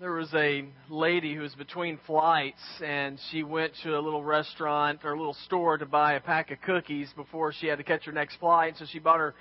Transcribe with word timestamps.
there 0.00 0.12
was 0.12 0.32
a 0.32 0.64
lady 0.88 1.34
who 1.34 1.40
was 1.40 1.56
between 1.56 1.98
flights 2.06 2.62
and 2.84 3.18
she 3.32 3.42
went 3.42 3.72
to 3.82 3.98
a 3.98 4.00
little 4.00 4.22
restaurant 4.22 5.00
or 5.02 5.14
a 5.14 5.18
little 5.18 5.36
store 5.46 5.76
to 5.76 5.86
buy 5.86 6.12
a 6.12 6.20
pack 6.20 6.52
of 6.52 6.60
cookies 6.60 7.12
before 7.16 7.52
she 7.52 7.66
had 7.66 7.78
to 7.78 7.84
catch 7.84 8.04
her 8.04 8.12
next 8.12 8.36
flight. 8.36 8.74
So 8.78 8.84
she 8.84 9.00
bought 9.00 9.18
her 9.18 9.34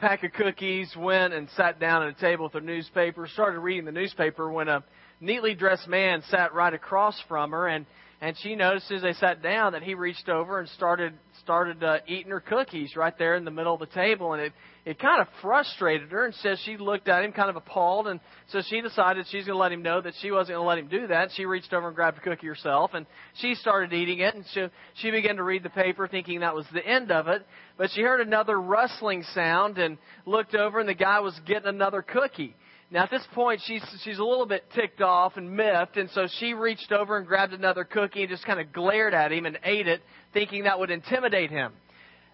pack 0.00 0.24
of 0.24 0.32
cookies, 0.32 0.92
went 0.98 1.32
and 1.32 1.48
sat 1.50 1.78
down 1.78 2.02
at 2.02 2.08
a 2.08 2.20
table 2.20 2.46
with 2.46 2.54
her 2.54 2.60
newspaper, 2.60 3.28
started 3.28 3.60
reading 3.60 3.84
the 3.84 3.92
newspaper 3.92 4.50
when 4.50 4.66
a 4.68 4.82
neatly 5.20 5.54
dressed 5.54 5.86
man 5.86 6.24
sat 6.28 6.54
right 6.54 6.74
across 6.74 7.20
from 7.28 7.52
her 7.52 7.68
and 7.68 7.86
and 8.22 8.36
she 8.42 8.54
noticed 8.54 8.90
as 8.90 9.00
they 9.00 9.14
sat 9.14 9.42
down 9.42 9.72
that 9.72 9.82
he 9.82 9.94
reached 9.94 10.28
over 10.28 10.60
and 10.60 10.68
started 10.70 11.14
started 11.42 11.82
uh, 11.82 11.98
eating 12.06 12.30
her 12.30 12.40
cookies 12.40 12.94
right 12.94 13.16
there 13.18 13.34
in 13.34 13.46
the 13.46 13.50
middle 13.50 13.72
of 13.72 13.80
the 13.80 13.86
table, 13.86 14.34
and 14.34 14.42
it 14.42 14.52
it 14.84 14.98
kind 14.98 15.22
of 15.22 15.26
frustrated 15.40 16.10
her. 16.10 16.26
And 16.26 16.34
says 16.36 16.60
she 16.66 16.76
looked 16.76 17.08
at 17.08 17.24
him 17.24 17.32
kind 17.32 17.48
of 17.48 17.56
appalled, 17.56 18.08
and 18.08 18.20
so 18.48 18.60
she 18.68 18.82
decided 18.82 19.24
she's 19.30 19.46
going 19.46 19.56
to 19.56 19.60
let 19.60 19.72
him 19.72 19.82
know 19.82 20.02
that 20.02 20.12
she 20.20 20.30
wasn't 20.30 20.56
going 20.56 20.64
to 20.64 20.68
let 20.68 20.78
him 20.78 20.88
do 20.88 21.06
that. 21.06 21.30
She 21.34 21.46
reached 21.46 21.72
over 21.72 21.86
and 21.86 21.96
grabbed 21.96 22.18
a 22.18 22.20
cookie 22.20 22.46
herself, 22.46 22.90
and 22.92 23.06
she 23.40 23.54
started 23.54 23.94
eating 23.94 24.18
it, 24.18 24.34
and 24.34 24.44
she 24.52 24.66
she 24.96 25.10
began 25.10 25.36
to 25.36 25.42
read 25.42 25.62
the 25.62 25.70
paper, 25.70 26.06
thinking 26.06 26.40
that 26.40 26.54
was 26.54 26.66
the 26.74 26.86
end 26.86 27.10
of 27.10 27.26
it. 27.26 27.46
But 27.78 27.90
she 27.94 28.02
heard 28.02 28.20
another 28.20 28.60
rustling 28.60 29.24
sound 29.34 29.78
and 29.78 29.96
looked 30.26 30.54
over, 30.54 30.78
and 30.78 30.88
the 30.88 30.94
guy 30.94 31.20
was 31.20 31.38
getting 31.46 31.68
another 31.68 32.02
cookie. 32.02 32.54
Now 32.92 33.04
at 33.04 33.10
this 33.10 33.26
point, 33.34 33.60
she's 33.64 33.84
she's 34.02 34.18
a 34.18 34.24
little 34.24 34.46
bit 34.46 34.64
ticked 34.74 35.00
off 35.00 35.36
and 35.36 35.56
miffed, 35.56 35.96
and 35.96 36.10
so 36.10 36.26
she 36.38 36.54
reached 36.54 36.90
over 36.90 37.18
and 37.18 37.26
grabbed 37.26 37.52
another 37.52 37.84
cookie 37.84 38.22
and 38.22 38.28
just 38.28 38.44
kind 38.44 38.58
of 38.58 38.72
glared 38.72 39.14
at 39.14 39.30
him 39.30 39.46
and 39.46 39.58
ate 39.62 39.86
it, 39.86 40.02
thinking 40.32 40.64
that 40.64 40.78
would 40.78 40.90
intimidate 40.90 41.50
him. 41.50 41.72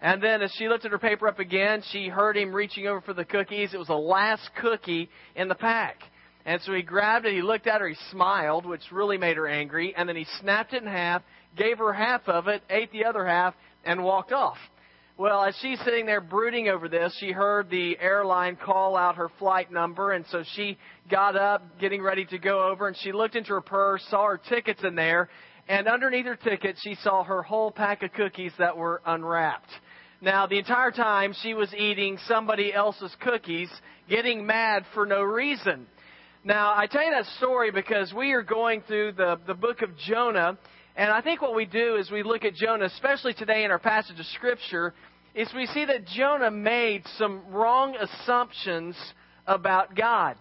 And 0.01 0.21
then 0.21 0.41
as 0.41 0.51
she 0.57 0.67
lifted 0.67 0.91
her 0.91 0.97
paper 0.97 1.27
up 1.27 1.39
again, 1.39 1.83
she 1.91 2.07
heard 2.07 2.37
him 2.37 2.53
reaching 2.53 2.87
over 2.87 3.01
for 3.01 3.13
the 3.13 3.25
cookies. 3.25 3.73
It 3.73 3.77
was 3.77 3.87
the 3.87 3.95
last 3.95 4.49
cookie 4.59 5.09
in 5.35 5.47
the 5.47 5.55
pack. 5.55 6.01
And 6.45 6.61
so 6.61 6.73
he 6.73 6.81
grabbed 6.81 7.25
it, 7.25 7.33
he 7.33 7.41
looked 7.41 7.67
at 7.67 7.81
her, 7.81 7.89
he 7.89 7.97
smiled, 8.09 8.65
which 8.65 8.91
really 8.91 9.17
made 9.17 9.37
her 9.37 9.47
angry, 9.47 9.93
and 9.95 10.07
then 10.07 10.15
he 10.15 10.25
snapped 10.39 10.73
it 10.73 10.81
in 10.81 10.87
half, 10.87 11.21
gave 11.57 11.77
her 11.77 11.91
half 11.91 12.27
of 12.27 12.47
it, 12.47 12.63
ate 12.69 12.91
the 12.91 13.05
other 13.05 13.25
half, 13.25 13.53
and 13.83 14.03
walked 14.03 14.31
off. 14.31 14.57
Well, 15.19 15.43
as 15.43 15.55
she's 15.63 15.79
sitting 15.79 16.05
there 16.05 16.21
brooding 16.21 16.69
over 16.69 16.87
this, 16.87 17.11
she 17.19 17.31
heard 17.31 17.71
the 17.71 17.97
airline 17.99 18.55
call 18.55 18.95
out 18.95 19.15
her 19.15 19.29
flight 19.39 19.71
number, 19.71 20.11
and 20.11 20.23
so 20.29 20.43
she 20.53 20.77
got 21.09 21.35
up, 21.35 21.79
getting 21.79 22.03
ready 22.03 22.23
to 22.25 22.37
go 22.37 22.69
over, 22.69 22.87
and 22.87 22.95
she 22.95 23.11
looked 23.11 23.35
into 23.35 23.49
her 23.53 23.61
purse, 23.61 24.05
saw 24.11 24.27
her 24.27 24.37
tickets 24.37 24.83
in 24.83 24.93
there, 24.93 25.27
and 25.67 25.87
underneath 25.87 26.27
her 26.27 26.35
ticket, 26.35 26.77
she 26.83 26.93
saw 27.01 27.23
her 27.23 27.41
whole 27.41 27.71
pack 27.71 28.03
of 28.03 28.13
cookies 28.13 28.51
that 28.59 28.77
were 28.77 29.01
unwrapped. 29.07 29.71
Now, 30.21 30.45
the 30.45 30.59
entire 30.59 30.91
time, 30.91 31.33
she 31.41 31.55
was 31.55 31.73
eating 31.73 32.19
somebody 32.27 32.71
else's 32.71 33.15
cookies, 33.19 33.71
getting 34.07 34.45
mad 34.45 34.85
for 34.93 35.07
no 35.07 35.23
reason. 35.23 35.87
Now, 36.43 36.75
I 36.77 36.85
tell 36.85 37.03
you 37.03 37.09
that 37.09 37.25
story 37.37 37.71
because 37.71 38.13
we 38.13 38.33
are 38.33 38.43
going 38.43 38.83
through 38.83 39.13
the, 39.13 39.39
the 39.47 39.55
book 39.55 39.81
of 39.81 39.97
Jonah, 39.97 40.59
and 40.97 41.11
I 41.11 41.21
think 41.21 41.41
what 41.43 41.55
we 41.55 41.65
do 41.65 41.95
is 41.95 42.09
we 42.09 42.23
look 42.23 42.43
at 42.43 42.55
Jonah, 42.55 42.85
especially 42.85 43.35
today 43.35 43.63
in 43.63 43.69
our 43.69 43.79
passage 43.79 44.19
of 44.19 44.25
Scripture, 44.25 44.95
is 45.35 45.47
we 45.55 45.67
see 45.67 45.85
that 45.85 46.07
Jonah 46.07 46.49
made 46.49 47.03
some 47.17 47.43
wrong 47.49 47.95
assumptions 47.95 48.95
about 49.45 49.95
God. 49.95 50.35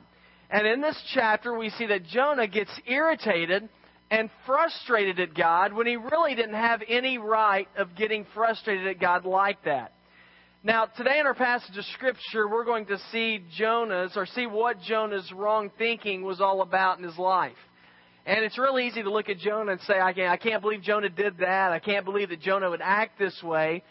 And 0.49 0.67
in 0.67 0.81
this 0.81 0.99
chapter, 1.13 1.57
we 1.57 1.69
see 1.71 1.87
that 1.87 2.07
Jonah 2.07 2.47
gets 2.47 2.71
irritated 2.87 3.69
and 4.11 4.31
frustrated 4.47 5.21
at 5.21 5.35
God 5.35 5.75
when 5.75 5.87
he 5.87 5.97
really 5.97 6.35
didn't 6.35 6.55
have 6.55 6.81
any 6.89 7.19
right 7.19 7.69
of 7.77 7.95
getting 7.95 8.25
frustrated 8.33 8.87
at 8.87 8.99
God 8.99 9.27
like 9.27 9.63
that. 9.65 9.93
Now, 10.63 10.87
today 10.87 11.21
in 11.21 11.27
our 11.27 11.35
passage 11.35 11.77
of 11.77 11.85
Scripture, 11.97 12.49
we're 12.49 12.65
going 12.65 12.87
to 12.87 12.99
see 13.13 13.45
Jonah's, 13.57 14.17
or 14.17 14.25
see 14.25 14.47
what 14.47 14.81
Jonah's 14.81 15.31
wrong 15.33 15.71
thinking 15.77 16.23
was 16.23 16.41
all 16.41 16.63
about 16.63 16.99
in 16.99 17.05
his 17.05 17.19
life. 17.19 17.57
And 18.27 18.45
it's 18.45 18.59
really 18.59 18.89
easy 18.89 19.05
to 19.05 19.11
look 19.11 19.29
at 19.29 19.39
Jonah 19.39 19.73
and 19.73 19.81
say, 19.83 20.01
I 20.01 20.13
can't, 20.13 20.33
I 20.33 20.37
can't 20.37 20.61
believe 20.61 20.83
Jonah 20.83 21.09
did 21.09 21.39
that. 21.39 21.71
I 21.71 21.79
can't 21.79 22.05
believe 22.05 22.31
that 22.31 22.41
Jonah 22.41 22.69
would 22.69 22.83
act 22.83 23.21
this 23.21 23.41
way. 23.41 23.85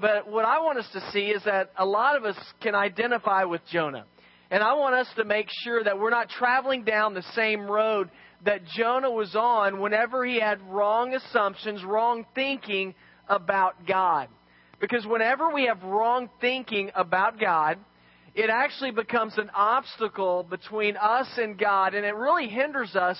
But 0.00 0.30
what 0.30 0.46
I 0.46 0.60
want 0.60 0.78
us 0.78 0.88
to 0.94 1.10
see 1.12 1.26
is 1.26 1.44
that 1.44 1.70
a 1.76 1.84
lot 1.84 2.16
of 2.16 2.24
us 2.24 2.36
can 2.62 2.74
identify 2.74 3.44
with 3.44 3.60
Jonah. 3.70 4.06
And 4.50 4.62
I 4.62 4.72
want 4.74 4.94
us 4.94 5.06
to 5.16 5.24
make 5.24 5.46
sure 5.62 5.84
that 5.84 5.98
we're 5.98 6.10
not 6.10 6.30
traveling 6.30 6.84
down 6.84 7.12
the 7.12 7.24
same 7.34 7.62
road 7.70 8.08
that 8.46 8.64
Jonah 8.64 9.10
was 9.10 9.36
on 9.36 9.78
whenever 9.78 10.24
he 10.24 10.40
had 10.40 10.60
wrong 10.62 11.14
assumptions, 11.14 11.84
wrong 11.84 12.24
thinking 12.34 12.94
about 13.28 13.86
God. 13.86 14.28
Because 14.80 15.06
whenever 15.06 15.50
we 15.50 15.66
have 15.66 15.82
wrong 15.82 16.30
thinking 16.40 16.90
about 16.94 17.38
God, 17.38 17.78
it 18.34 18.48
actually 18.48 18.90
becomes 18.90 19.36
an 19.36 19.50
obstacle 19.54 20.42
between 20.42 20.96
us 20.96 21.28
and 21.36 21.58
God, 21.58 21.94
and 21.94 22.06
it 22.06 22.14
really 22.14 22.48
hinders 22.48 22.96
us 22.96 23.18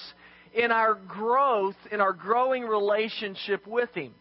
in 0.54 0.70
our 0.70 0.94
growth, 0.94 1.76
in 1.90 2.00
our 2.00 2.12
growing 2.12 2.64
relationship 2.64 3.66
with 3.66 3.90
Him. 3.94 4.12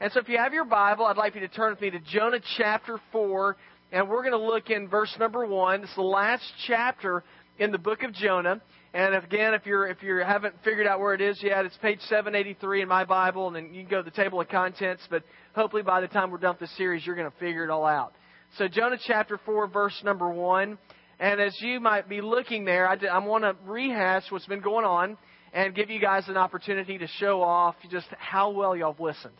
And 0.00 0.12
so 0.12 0.20
if 0.20 0.28
you 0.28 0.38
have 0.38 0.52
your 0.52 0.64
Bible, 0.64 1.06
I'd 1.06 1.16
like 1.16 1.34
you 1.34 1.40
to 1.42 1.48
turn 1.48 1.70
with 1.70 1.80
me 1.80 1.90
to 1.90 2.00
Jonah 2.00 2.40
chapter 2.56 2.98
4, 3.12 3.56
and 3.92 4.08
we're 4.08 4.22
going 4.22 4.32
to 4.32 4.38
look 4.38 4.68
in 4.68 4.88
verse 4.88 5.14
number 5.18 5.46
1. 5.46 5.84
It's 5.84 5.94
the 5.94 6.02
last 6.02 6.44
chapter 6.66 7.22
in 7.58 7.70
the 7.70 7.78
book 7.78 8.02
of 8.02 8.12
Jonah. 8.12 8.60
And 8.94 9.14
again, 9.14 9.54
if 9.54 9.64
you're 9.64 9.86
if 9.86 10.02
you 10.02 10.16
haven't 10.16 10.54
figured 10.64 10.86
out 10.86 11.00
where 11.00 11.14
it 11.14 11.20
is 11.20 11.38
yet, 11.42 11.64
it's 11.64 11.76
page 11.78 12.00
783 12.08 12.82
in 12.82 12.88
my 12.88 13.04
Bible, 13.04 13.46
and 13.46 13.56
then 13.56 13.72
you 13.72 13.82
can 13.82 13.90
go 13.90 14.02
to 14.02 14.10
the 14.10 14.14
table 14.14 14.40
of 14.40 14.48
contents. 14.48 15.02
But 15.08 15.22
hopefully, 15.54 15.82
by 15.82 16.00
the 16.00 16.08
time 16.08 16.30
we're 16.30 16.38
done 16.38 16.56
with 16.60 16.68
the 16.68 16.76
series, 16.76 17.06
you're 17.06 17.16
going 17.16 17.30
to 17.30 17.38
figure 17.38 17.64
it 17.64 17.70
all 17.70 17.86
out. 17.86 18.12
So 18.58 18.68
Jonah 18.68 18.98
chapter 19.06 19.40
4, 19.46 19.68
verse 19.68 19.98
number 20.04 20.28
1. 20.28 20.76
And 21.20 21.40
as 21.40 21.56
you 21.60 21.78
might 21.78 22.08
be 22.08 22.20
looking 22.20 22.64
there, 22.64 22.88
I, 22.88 22.96
I 23.10 23.18
want 23.18 23.44
to 23.44 23.54
rehash 23.64 24.24
what's 24.30 24.46
been 24.46 24.60
going 24.60 24.84
on 24.84 25.16
and 25.52 25.74
give 25.74 25.90
you 25.90 26.00
guys 26.00 26.28
an 26.28 26.36
opportunity 26.36 26.98
to 26.98 27.06
show 27.18 27.42
off 27.42 27.74
just 27.90 28.06
how 28.18 28.50
well 28.50 28.74
y'all 28.76 28.92
have 28.92 29.00
listened. 29.00 29.34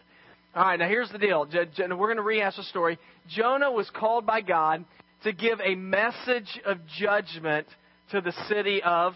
All 0.54 0.64
right, 0.64 0.78
now 0.78 0.88
here's 0.88 1.10
the 1.10 1.18
deal. 1.18 1.46
We're 1.50 1.86
going 1.86 2.16
to 2.16 2.22
rehash 2.22 2.56
the 2.56 2.62
story. 2.64 2.98
Jonah 3.28 3.72
was 3.72 3.88
called 3.90 4.26
by 4.26 4.42
God 4.42 4.84
to 5.24 5.32
give 5.32 5.60
a 5.60 5.74
message 5.74 6.60
of 6.66 6.78
judgment 6.98 7.66
to 8.10 8.20
the 8.20 8.32
city 8.48 8.82
of 8.82 9.14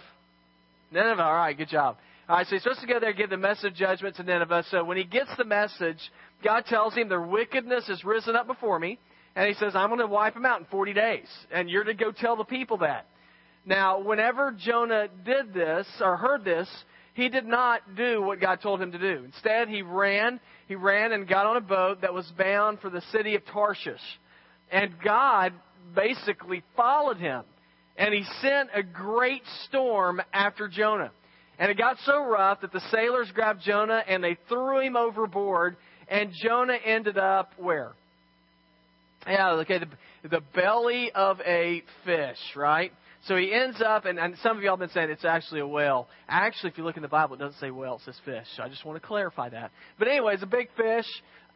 Nineveh. 0.90 1.22
All 1.22 1.34
right, 1.34 1.56
good 1.56 1.68
job. 1.68 1.96
All 2.28 2.36
right, 2.36 2.46
so 2.46 2.56
he's 2.56 2.62
supposed 2.62 2.80
to 2.80 2.86
go 2.86 2.98
there 2.98 3.10
and 3.10 3.18
give 3.18 3.30
the 3.30 3.36
message 3.36 3.72
of 3.72 3.74
judgment 3.74 4.16
to 4.16 4.22
Nineveh. 4.22 4.64
So 4.70 4.82
when 4.82 4.96
he 4.96 5.04
gets 5.04 5.30
the 5.36 5.44
message, 5.44 5.98
God 6.42 6.64
tells 6.66 6.94
him 6.94 7.08
their 7.08 7.20
wickedness 7.20 7.86
has 7.88 8.04
risen 8.04 8.34
up 8.34 8.46
before 8.46 8.78
me. 8.78 8.98
And 9.34 9.46
he 9.46 9.54
says, 9.54 9.76
I'm 9.76 9.90
going 9.90 10.00
to 10.00 10.06
wipe 10.06 10.32
them 10.32 10.46
out 10.46 10.60
in 10.60 10.66
40 10.66 10.94
days. 10.94 11.26
And 11.52 11.68
you're 11.68 11.84
to 11.84 11.92
go 11.92 12.10
tell 12.10 12.36
the 12.36 12.44
people 12.44 12.78
that. 12.78 13.06
Now, 13.66 14.00
whenever 14.00 14.52
Jonah 14.52 15.08
did 15.24 15.52
this 15.52 15.86
or 16.00 16.16
heard 16.16 16.44
this, 16.44 16.68
he 17.14 17.28
did 17.28 17.46
not 17.46 17.80
do 17.96 18.22
what 18.22 18.40
God 18.40 18.60
told 18.62 18.80
him 18.80 18.92
to 18.92 18.98
do. 18.98 19.24
Instead, 19.24 19.68
he 19.68 19.82
ran. 19.82 20.38
He 20.68 20.76
ran 20.76 21.12
and 21.12 21.26
got 21.26 21.46
on 21.46 21.56
a 21.56 21.60
boat 21.60 22.02
that 22.02 22.14
was 22.14 22.30
bound 22.38 22.80
for 22.80 22.90
the 22.90 23.02
city 23.12 23.34
of 23.34 23.42
Tarshish. 23.46 24.00
And 24.70 24.92
God 25.02 25.52
basically 25.94 26.62
followed 26.76 27.16
him. 27.16 27.42
And 27.96 28.14
he 28.14 28.22
sent 28.40 28.68
a 28.74 28.82
great 28.82 29.42
storm 29.64 30.20
after 30.32 30.68
Jonah. 30.68 31.10
And 31.58 31.70
it 31.70 31.78
got 31.78 31.96
so 32.04 32.24
rough 32.24 32.60
that 32.60 32.72
the 32.72 32.82
sailors 32.92 33.30
grabbed 33.34 33.62
Jonah 33.62 34.02
and 34.06 34.22
they 34.22 34.36
threw 34.48 34.80
him 34.80 34.96
overboard. 34.96 35.76
And 36.08 36.30
Jonah 36.42 36.76
ended 36.84 37.18
up 37.18 37.52
where? 37.56 37.92
Yeah, 39.26 39.52
okay, 39.52 39.78
the, 39.78 40.28
the 40.28 40.42
belly 40.54 41.10
of 41.12 41.40
a 41.40 41.82
fish, 42.04 42.38
right? 42.54 42.92
So 43.24 43.36
he 43.36 43.52
ends 43.52 43.82
up, 43.84 44.04
and, 44.04 44.18
and 44.18 44.36
some 44.42 44.56
of 44.56 44.62
y'all 44.62 44.72
have 44.72 44.80
been 44.80 44.90
saying 44.90 45.10
it's 45.10 45.24
actually 45.24 45.60
a 45.60 45.66
whale. 45.66 46.08
Actually, 46.28 46.70
if 46.70 46.78
you 46.78 46.84
look 46.84 46.96
in 46.96 47.02
the 47.02 47.08
Bible, 47.08 47.34
it 47.34 47.38
doesn't 47.38 47.58
say 47.58 47.70
whale, 47.70 47.96
it 47.96 48.02
says 48.04 48.18
fish. 48.24 48.46
So 48.56 48.62
I 48.62 48.68
just 48.68 48.84
want 48.84 49.00
to 49.00 49.06
clarify 49.06 49.48
that. 49.48 49.72
But 49.98 50.08
anyway, 50.08 50.34
it's 50.34 50.42
a 50.42 50.46
big 50.46 50.68
fish. 50.76 51.06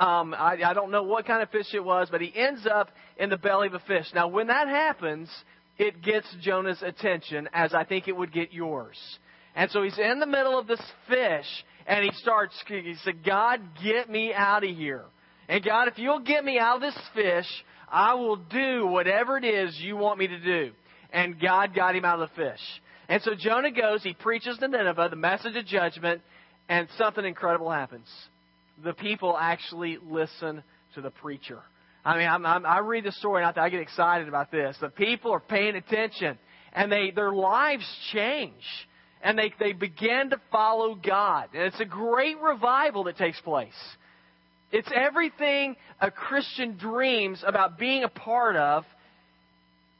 Um, 0.00 0.34
I, 0.34 0.58
I 0.64 0.72
don't 0.74 0.90
know 0.90 1.02
what 1.02 1.26
kind 1.26 1.42
of 1.42 1.50
fish 1.50 1.66
it 1.74 1.84
was, 1.84 2.08
but 2.10 2.20
he 2.20 2.32
ends 2.34 2.66
up 2.66 2.88
in 3.18 3.30
the 3.30 3.36
belly 3.36 3.68
of 3.68 3.74
a 3.74 3.80
fish. 3.80 4.06
Now, 4.14 4.28
when 4.28 4.48
that 4.48 4.66
happens, 4.66 5.28
it 5.78 6.02
gets 6.02 6.26
Jonah's 6.40 6.82
attention, 6.82 7.48
as 7.52 7.74
I 7.74 7.84
think 7.84 8.08
it 8.08 8.16
would 8.16 8.32
get 8.32 8.52
yours. 8.52 8.98
And 9.54 9.70
so 9.70 9.82
he's 9.82 9.98
in 9.98 10.20
the 10.20 10.26
middle 10.26 10.58
of 10.58 10.66
this 10.66 10.82
fish, 11.08 11.46
and 11.86 12.04
he 12.04 12.10
starts, 12.14 12.54
he 12.66 12.94
said, 13.04 13.24
God, 13.24 13.60
get 13.82 14.08
me 14.08 14.32
out 14.32 14.64
of 14.64 14.74
here. 14.74 15.04
And 15.48 15.64
God, 15.64 15.88
if 15.88 15.98
you'll 15.98 16.20
get 16.20 16.44
me 16.44 16.58
out 16.58 16.76
of 16.76 16.82
this 16.82 16.98
fish, 17.14 17.46
I 17.88 18.14
will 18.14 18.36
do 18.36 18.86
whatever 18.86 19.36
it 19.36 19.44
is 19.44 19.78
you 19.80 19.96
want 19.96 20.18
me 20.18 20.28
to 20.28 20.38
do 20.38 20.72
and 21.12 21.40
God 21.40 21.74
got 21.74 21.94
him 21.94 22.04
out 22.04 22.20
of 22.20 22.30
the 22.30 22.36
fish. 22.36 22.60
And 23.08 23.22
so 23.22 23.34
Jonah 23.34 23.72
goes, 23.72 24.02
he 24.02 24.14
preaches 24.14 24.58
to 24.58 24.68
Nineveh 24.68 25.08
the 25.10 25.16
message 25.16 25.56
of 25.56 25.66
judgment, 25.66 26.22
and 26.68 26.88
something 26.96 27.24
incredible 27.24 27.70
happens. 27.70 28.06
The 28.84 28.92
people 28.92 29.36
actually 29.38 29.98
listen 30.00 30.62
to 30.94 31.00
the 31.00 31.10
preacher. 31.10 31.58
I 32.04 32.16
mean, 32.16 32.28
I'm, 32.28 32.46
I'm, 32.46 32.64
i 32.64 32.78
read 32.78 33.04
the 33.04 33.12
story 33.12 33.42
and 33.42 33.58
I, 33.58 33.64
I 33.64 33.68
get 33.68 33.80
excited 33.80 34.28
about 34.28 34.50
this. 34.50 34.76
The 34.80 34.88
people 34.88 35.32
are 35.32 35.40
paying 35.40 35.76
attention, 35.76 36.38
and 36.72 36.90
they 36.90 37.10
their 37.10 37.32
lives 37.32 37.84
change, 38.12 38.62
and 39.22 39.38
they 39.38 39.52
they 39.58 39.72
begin 39.72 40.30
to 40.30 40.40
follow 40.50 40.94
God, 40.94 41.50
and 41.52 41.64
it's 41.64 41.80
a 41.80 41.84
great 41.84 42.40
revival 42.40 43.04
that 43.04 43.18
takes 43.18 43.40
place. 43.40 43.74
It's 44.72 44.88
everything 44.94 45.76
a 46.00 46.10
Christian 46.10 46.76
dreams 46.76 47.42
about 47.46 47.78
being 47.78 48.04
a 48.04 48.08
part 48.08 48.56
of 48.56 48.84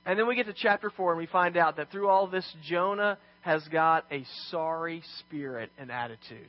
And 0.06 0.18
then 0.18 0.26
we 0.26 0.34
get 0.34 0.46
to 0.46 0.54
chapter 0.54 0.90
4 0.90 1.12
and 1.12 1.18
we 1.18 1.26
find 1.26 1.56
out 1.56 1.76
that 1.76 1.90
through 1.90 2.08
all 2.08 2.26
this, 2.26 2.46
Jonah 2.66 3.18
has 3.42 3.62
got 3.68 4.04
a 4.10 4.24
sorry 4.50 5.02
spirit 5.18 5.70
and 5.78 5.90
attitude. 5.90 6.48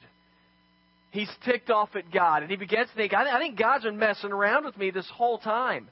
He's 1.11 1.29
ticked 1.43 1.69
off 1.69 1.89
at 1.95 2.09
God, 2.11 2.41
and 2.41 2.49
he 2.49 2.55
begins 2.55 2.87
to 2.89 2.95
think, 2.95 3.13
I 3.13 3.37
think 3.37 3.59
God's 3.59 3.83
been 3.83 3.97
messing 3.97 4.31
around 4.31 4.63
with 4.63 4.77
me 4.77 4.91
this 4.91 5.09
whole 5.13 5.37
time. 5.39 5.89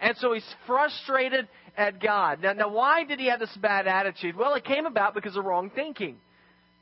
And 0.00 0.16
so 0.18 0.32
he's 0.32 0.54
frustrated 0.66 1.48
at 1.76 2.00
God. 2.00 2.42
Now, 2.42 2.52
now, 2.52 2.68
why 2.68 3.04
did 3.04 3.20
he 3.20 3.28
have 3.30 3.40
this 3.40 3.56
bad 3.60 3.86
attitude? 3.86 4.36
Well, 4.36 4.54
it 4.54 4.64
came 4.64 4.86
about 4.86 5.14
because 5.14 5.36
of 5.36 5.44
wrong 5.44 5.70
thinking. 5.74 6.16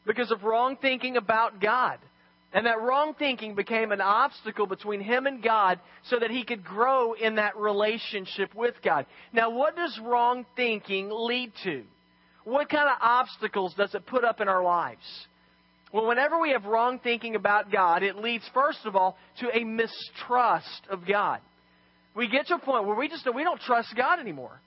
Because 0.07 0.31
of 0.31 0.43
wrong 0.43 0.77
thinking 0.81 1.17
about 1.17 1.61
God. 1.61 1.99
And 2.57 2.65
that 2.65 2.81
wrong 2.81 3.13
thinking 3.19 3.55
became 3.55 3.93
an 3.93 4.01
obstacle 4.01 4.67
between 4.67 5.03
him 5.03 5.27
and 5.27 5.43
God 5.43 5.79
so 6.05 6.19
that 6.19 6.31
he 6.31 6.43
could 6.43 6.65
grow 6.65 7.13
in 7.13 7.35
that 7.35 7.55
relationship 7.55 8.55
with 8.55 8.75
God. 8.83 9.05
Now, 9.31 9.51
what 9.51 9.77
does 9.77 10.01
wrong 10.03 10.47
thinking 10.57 11.11
lead 11.13 11.53
to? 11.65 11.83
What 12.45 12.71
kind 12.71 12.89
of 12.89 12.97
obstacles 13.03 13.75
does 13.75 13.95
it 13.95 14.07
put 14.07 14.25
up 14.25 14.41
in 14.41 14.49
our 14.49 14.65
lives? 14.65 15.05
Well, 15.93 16.07
whenever 16.07 16.41
we 16.41 16.53
have 16.53 16.65
wrong 16.65 16.99
thinking 16.99 17.35
about 17.35 17.71
God, 17.71 18.03
it 18.03 18.17
leads, 18.17 18.49
first 18.55 18.87
of 18.87 18.97
all, 18.97 19.19
to 19.41 19.55
a 19.55 19.63
mistrust 19.63 20.81
of 20.89 21.07
God. 21.07 21.41
We 22.15 22.27
get 22.27 22.47
to 22.47 22.55
a 22.55 22.59
point 22.59 22.87
where 22.87 22.97
we 22.97 23.11
just 23.11 23.29
we 23.35 23.45
don't 23.45 23.61
trust 23.61 23.95
God 23.95 24.19
anymore. 24.19 24.63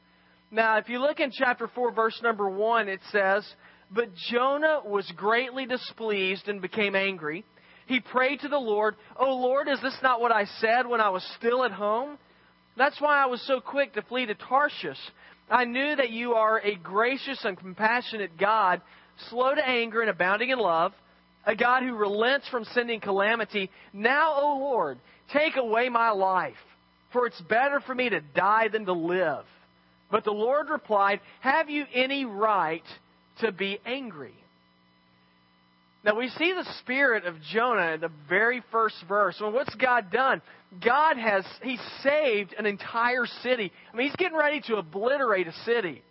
Now, 0.51 0.77
if 0.77 0.89
you 0.89 0.99
look 0.99 1.19
in 1.19 1.31
chapter 1.31 1.67
4, 1.67 1.91
verse 1.93 2.19
number 2.21 2.47
1, 2.47 2.87
it 2.87 2.99
says, 3.11 3.51
But 3.89 4.09
Jonah 4.29 4.81
was 4.85 5.11
greatly 5.15 5.65
displeased 5.65 6.47
and 6.47 6.61
became 6.61 6.95
angry. 6.95 7.43
He 7.89 7.99
prayed 7.99 8.41
to 8.41 8.47
the 8.47 8.59
Lord, 8.59 8.95
Oh 9.17 9.35
Lord, 9.35 9.67
is 9.67 9.81
this 9.81 9.97
not 10.03 10.21
what 10.21 10.31
I 10.31 10.45
said 10.61 10.85
when 10.85 11.01
I 11.01 11.09
was 11.09 11.23
still 11.39 11.65
at 11.65 11.71
home? 11.71 12.19
That's 12.77 13.01
why 13.01 13.17
I 13.17 13.25
was 13.25 13.41
so 13.47 13.59
quick 13.59 13.95
to 13.95 14.03
flee 14.03 14.27
to 14.27 14.35
Tarshish. 14.35 14.99
I 15.49 15.65
knew 15.65 15.95
that 15.95 16.11
you 16.11 16.35
are 16.35 16.59
a 16.59 16.75
gracious 16.75 17.43
and 17.43 17.57
compassionate 17.57 18.37
God, 18.37 18.83
slow 19.31 19.55
to 19.55 19.67
anger 19.67 20.01
and 20.01 20.09
abounding 20.11 20.51
in 20.51 20.59
love, 20.59 20.93
a 21.47 21.55
God 21.55 21.81
who 21.81 21.95
relents 21.95 22.47
from 22.49 22.63
sending 22.75 22.99
calamity. 22.99 23.71
Now, 23.91 24.35
O 24.39 24.59
Lord, 24.59 24.99
take 25.33 25.55
away 25.57 25.89
my 25.89 26.11
life, 26.11 26.53
for 27.11 27.25
it's 27.25 27.41
better 27.41 27.79
for 27.79 27.95
me 27.95 28.07
to 28.09 28.21
die 28.21 28.67
than 28.67 28.85
to 28.85 28.93
live. 28.93 29.45
But 30.11 30.25
the 30.25 30.31
Lord 30.31 30.69
replied, 30.69 31.21
Have 31.39 31.71
you 31.71 31.85
any 31.91 32.23
right 32.23 32.85
to 33.41 33.51
be 33.51 33.79
angry? 33.83 34.35
Now 36.03 36.15
we 36.15 36.29
see 36.29 36.53
the 36.53 36.67
spirit 36.79 37.25
of 37.25 37.35
Jonah 37.51 37.93
in 37.93 38.01
the 38.01 38.11
very 38.29 38.63
first 38.71 38.95
verse. 39.07 39.37
Well, 39.41 39.51
what's 39.51 39.75
God 39.75 40.11
done? 40.11 40.41
God 40.83 41.17
has 41.17 41.43
He 41.61 41.77
saved 42.03 42.55
an 42.57 42.65
entire 42.65 43.25
city. 43.43 43.71
I 43.91 43.97
mean, 43.97 44.07
He's 44.07 44.15
getting 44.15 44.37
ready 44.37 44.61
to 44.67 44.77
obliterate 44.77 45.47
a 45.47 45.53
city. 45.65 46.01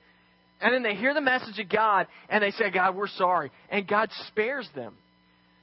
And 0.61 0.75
then 0.75 0.83
they 0.83 0.95
hear 0.95 1.15
the 1.15 1.21
message 1.21 1.59
of 1.59 1.69
God 1.69 2.07
and 2.29 2.43
they 2.43 2.51
say, 2.51 2.71
God, 2.71 2.97
we're 2.97 3.09
sorry. 3.09 3.51
And 3.71 3.87
God 3.87 4.11
spares 4.27 4.69
them. 4.75 4.95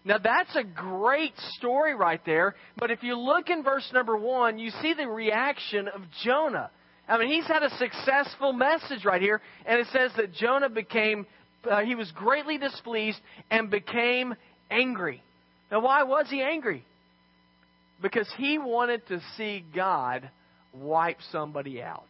Now 0.06 0.20
that's 0.20 0.56
a 0.56 0.64
great 0.64 1.34
story 1.58 1.96
right 1.96 2.22
there. 2.26 2.56
But 2.78 2.92
if 2.92 3.04
you 3.04 3.18
look 3.18 3.50
in 3.50 3.64
verse 3.64 3.88
number 3.94 4.16
one, 4.16 4.58
you 4.58 4.72
see 4.82 4.94
the 4.94 5.08
reaction 5.08 5.88
of 5.88 6.02
Jonah. 6.24 6.70
I 7.08 7.18
mean, 7.18 7.30
he's 7.30 7.48
had 7.48 7.64
a 7.64 7.70
successful 7.78 8.54
message 8.54 9.06
right 9.06 9.22
here, 9.22 9.42
and 9.66 9.80
it 9.80 9.88
says 9.92 10.12
that 10.18 10.34
Jonah 10.34 10.70
became, 10.70 11.28
uh, 11.70 11.82
he 11.82 11.96
was 11.96 12.12
greatly 12.12 12.58
displeased 12.58 13.20
and 13.50 13.70
became 13.70 14.36
angry. 14.70 15.22
Now, 15.72 15.82
why 15.82 16.04
was 16.04 16.28
he 16.30 16.42
angry? 16.42 16.86
Because 18.02 18.32
he 18.38 18.58
wanted 18.58 19.08
to 19.08 19.22
see 19.38 19.64
God 19.74 20.30
wipe 20.74 21.18
somebody 21.32 21.82
out. 21.82 22.08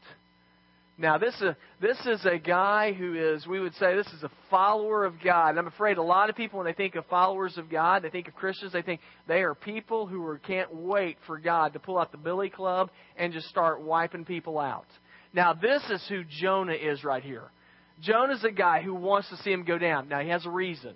Now, 0.98 1.18
this 1.18 1.36
is, 1.36 1.42
a, 1.42 1.58
this 1.82 1.98
is 2.06 2.26
a 2.26 2.38
guy 2.38 2.94
who 2.94 3.16
is, 3.16 3.46
we 3.46 3.60
would 3.60 3.74
say, 3.76 3.96
this 3.96 4.08
is 4.08 4.24
a 4.24 4.32
follower 4.50 5.04
of 5.04 5.16
God. 5.22 5.50
And 5.50 5.60
I'm 5.60 5.68
afraid 5.68 5.98
a 5.98 6.02
lot 6.02 6.30
of 6.30 6.38
people, 6.38 6.60
when 6.60 6.66
they 6.66 6.74
think 6.74 6.96
of 6.96 7.06
followers 7.08 7.58
of 7.58 7.70
God, 7.70 8.02
they 8.02 8.10
think 8.10 8.30
of 8.30 8.36
Christians, 8.36 8.72
they 8.72 8.82
think 8.82 9.02
they 9.28 9.42
are 9.42 9.54
people 9.54 10.08
who 10.08 10.26
are, 10.26 10.38
can't 10.38 10.74
wait 10.74 11.18
for 11.28 11.38
God 11.38 11.74
to 11.74 11.80
pull 11.80 11.98
out 11.98 12.14
the 12.14 12.18
billy 12.18 12.50
club 12.50 12.92
and 13.18 13.34
just 13.34 13.48
start 13.48 13.82
wiping 13.82 14.24
people 14.24 14.58
out. 14.58 14.88
Now, 15.34 15.54
this 15.54 15.84
is 15.90 16.02
who 16.08 16.24
Jonah 16.24 16.74
is 16.74 17.04
right 17.04 17.24
here. 17.24 17.52
Jonah's 18.02 18.44
a 18.44 18.52
guy 18.52 18.82
who 18.82 18.94
wants 18.94 19.30
to 19.30 19.38
see 19.38 19.52
him 19.52 19.64
go 19.64 19.78
down. 19.78 20.10
Now, 20.10 20.20
he 20.20 20.30
has 20.30 20.46
a 20.46 20.50
reason. 20.50 20.94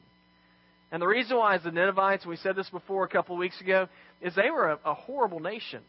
And 0.92 1.01
the 1.01 1.07
reason 1.07 1.38
why 1.38 1.56
is 1.56 1.63
the 1.63 1.72
Ninevites, 1.72 2.24
and 2.24 2.31
we 2.31 2.38
said 2.38 2.56
this 2.56 2.69
before 2.69 3.04
a 3.04 3.07
couple 3.07 3.36
of 3.36 3.40
weeks 3.40 3.60
ago, 3.62 3.88
is 4.22 4.34
they 4.36 4.50
were 4.50 4.72
a, 4.72 4.80
a 4.86 4.94
horrible 4.94 5.40
nation. 5.40 5.81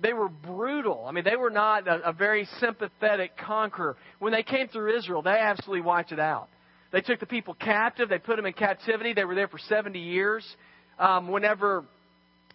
They 0.00 0.12
were 0.12 0.28
brutal. 0.28 1.04
I 1.06 1.12
mean, 1.12 1.24
they 1.24 1.36
were 1.36 1.50
not 1.50 1.88
a, 1.88 2.10
a 2.10 2.12
very 2.12 2.46
sympathetic 2.60 3.36
conqueror. 3.36 3.96
When 4.18 4.32
they 4.32 4.42
came 4.42 4.68
through 4.68 4.96
Israel, 4.96 5.22
they 5.22 5.30
absolutely 5.30 5.82
wiped 5.82 6.12
it 6.12 6.20
out. 6.20 6.48
They 6.92 7.00
took 7.00 7.18
the 7.18 7.26
people 7.26 7.54
captive. 7.54 8.08
They 8.08 8.18
put 8.18 8.36
them 8.36 8.46
in 8.46 8.52
captivity. 8.52 9.12
They 9.12 9.24
were 9.24 9.34
there 9.34 9.48
for 9.48 9.58
70 9.58 9.98
years. 9.98 10.46
Um, 10.98 11.30
whenever 11.30 11.84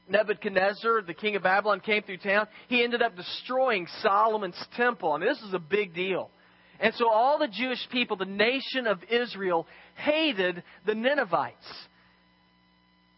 Nebuchadnezzar, 0.10 1.02
the 1.02 1.14
king 1.14 1.36
of 1.36 1.44
Babylon, 1.44 1.80
came 1.80 2.04
through 2.04 2.18
town, 2.18 2.48
he 2.70 2.84
ended 2.84 3.02
up 3.02 3.16
destroying 3.16 3.88
Solomon's 4.02 4.62
temple. 4.78 5.12
I 5.12 5.18
mean, 5.20 5.28
this 5.28 5.42
is 5.42 5.54
a 5.54 5.60
big 5.60 5.94
deal. 5.94 6.30
And 6.82 6.94
so 6.96 7.10
all 7.10 7.38
the 7.38 7.48
Jewish 7.48 7.88
people, 7.92 8.18
the 8.18 8.26
nation 8.26 8.88
of 8.88 9.00
Israel, 9.10 9.68
hated 9.96 10.64
the 10.86 10.96
Ninevites. 10.96 11.56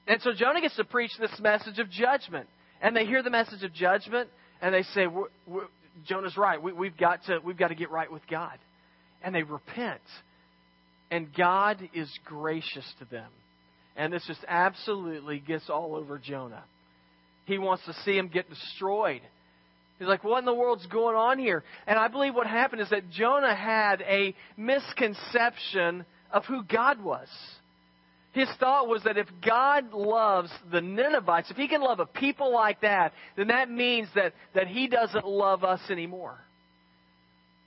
And 0.06 0.22
so 0.22 0.34
Jonah 0.34 0.62
gets 0.62 0.76
to 0.76 0.84
preach 0.84 1.12
this 1.20 1.32
message 1.40 1.80
of 1.80 1.90
judgment 1.90 2.48
and 2.84 2.96
they 2.96 3.06
hear 3.06 3.24
the 3.24 3.30
message 3.30 3.64
of 3.64 3.74
judgment, 3.74 4.30
and 4.62 4.76
they 4.76 4.84
say, 4.94 5.08
we're, 5.08 5.30
we're, 5.48 5.68
Jonah's 6.06 6.36
right. 6.36 6.62
We, 6.62 6.88
have 6.88 6.98
got 6.98 7.24
to, 7.28 7.40
we've 7.44 7.58
got 7.58 7.70
to 7.70 7.76
get 7.76 7.90
right 7.90 8.12
with 8.12 8.24
God. 8.30 8.60
And 9.24 9.34
they 9.34 9.44
repent. 9.44 10.02
And 11.10 11.34
God 11.34 11.78
is 11.94 12.10
gracious 12.26 12.86
to 13.00 13.06
them. 13.06 13.30
And 13.96 14.12
this 14.12 14.26
just 14.28 14.44
absolutely 14.50 15.40
gets 15.40 15.70
all 15.70 15.96
over 15.96 16.20
Jonah. 16.20 16.64
He 17.46 17.58
wants 17.58 17.86
to 17.86 17.94
see 18.04 18.18
him 18.18 18.28
get 18.28 18.50
destroyed. 18.50 19.22
He's 20.04 20.10
like, 20.10 20.26
what 20.26 20.40
in 20.40 20.46
the 20.46 20.54
world's 20.54 20.86
going 20.88 21.16
on 21.16 21.40
here? 21.40 21.64
And 21.88 21.98
I 21.98 22.10
believe 22.10 22.36
what 22.36 22.46
happened 22.46 22.82
is 22.82 22.90
that 22.90 23.10
Jonah 23.10 23.56
had 23.56 24.02
a 24.02 24.36
misconception 24.58 26.06
of 26.30 26.44
who 26.44 26.64
God 26.64 27.02
was. 27.02 27.30
His 28.34 28.50
thought 28.60 28.90
was 28.90 29.04
that 29.04 29.18
if 29.18 29.28
God 29.46 29.94
loves 29.94 30.50
the 30.70 30.82
Ninevites, 30.82 31.52
if 31.52 31.56
he 31.56 31.70
can 31.70 31.82
love 31.82 32.02
a 32.02 32.06
people 32.06 32.52
like 32.52 32.82
that, 32.82 33.14
then 33.38 33.48
that 33.48 33.70
means 33.72 34.10
that, 34.16 34.34
that 34.56 34.68
he 34.68 34.88
doesn't 34.88 35.26
love 35.26 35.64
us 35.64 35.80
anymore. 35.90 36.38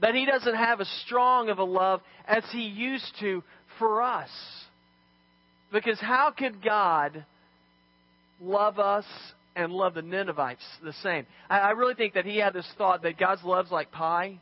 That 0.00 0.14
he 0.14 0.26
doesn't 0.26 0.56
have 0.56 0.82
as 0.82 0.88
strong 1.06 1.48
of 1.48 1.58
a 1.58 1.64
love 1.64 2.02
as 2.26 2.44
he 2.52 2.62
used 2.62 3.14
to 3.20 3.42
for 3.78 4.02
us. 4.02 4.28
Because 5.72 5.98
how 5.98 6.32
could 6.36 6.62
God 6.62 7.24
love 8.42 8.78
us 8.78 9.06
and 9.56 9.72
love 9.72 9.94
the 9.94 10.02
Ninevites 10.02 10.62
the 10.84 10.92
same? 11.02 11.26
I, 11.50 11.58
I 11.58 11.70
really 11.70 11.94
think 11.94 12.14
that 12.14 12.24
he 12.24 12.36
had 12.38 12.52
this 12.52 12.70
thought 12.78 13.02
that 13.02 13.18
God's 13.18 13.42
love's 13.42 13.72
like 13.72 13.90
pie. 13.90 14.38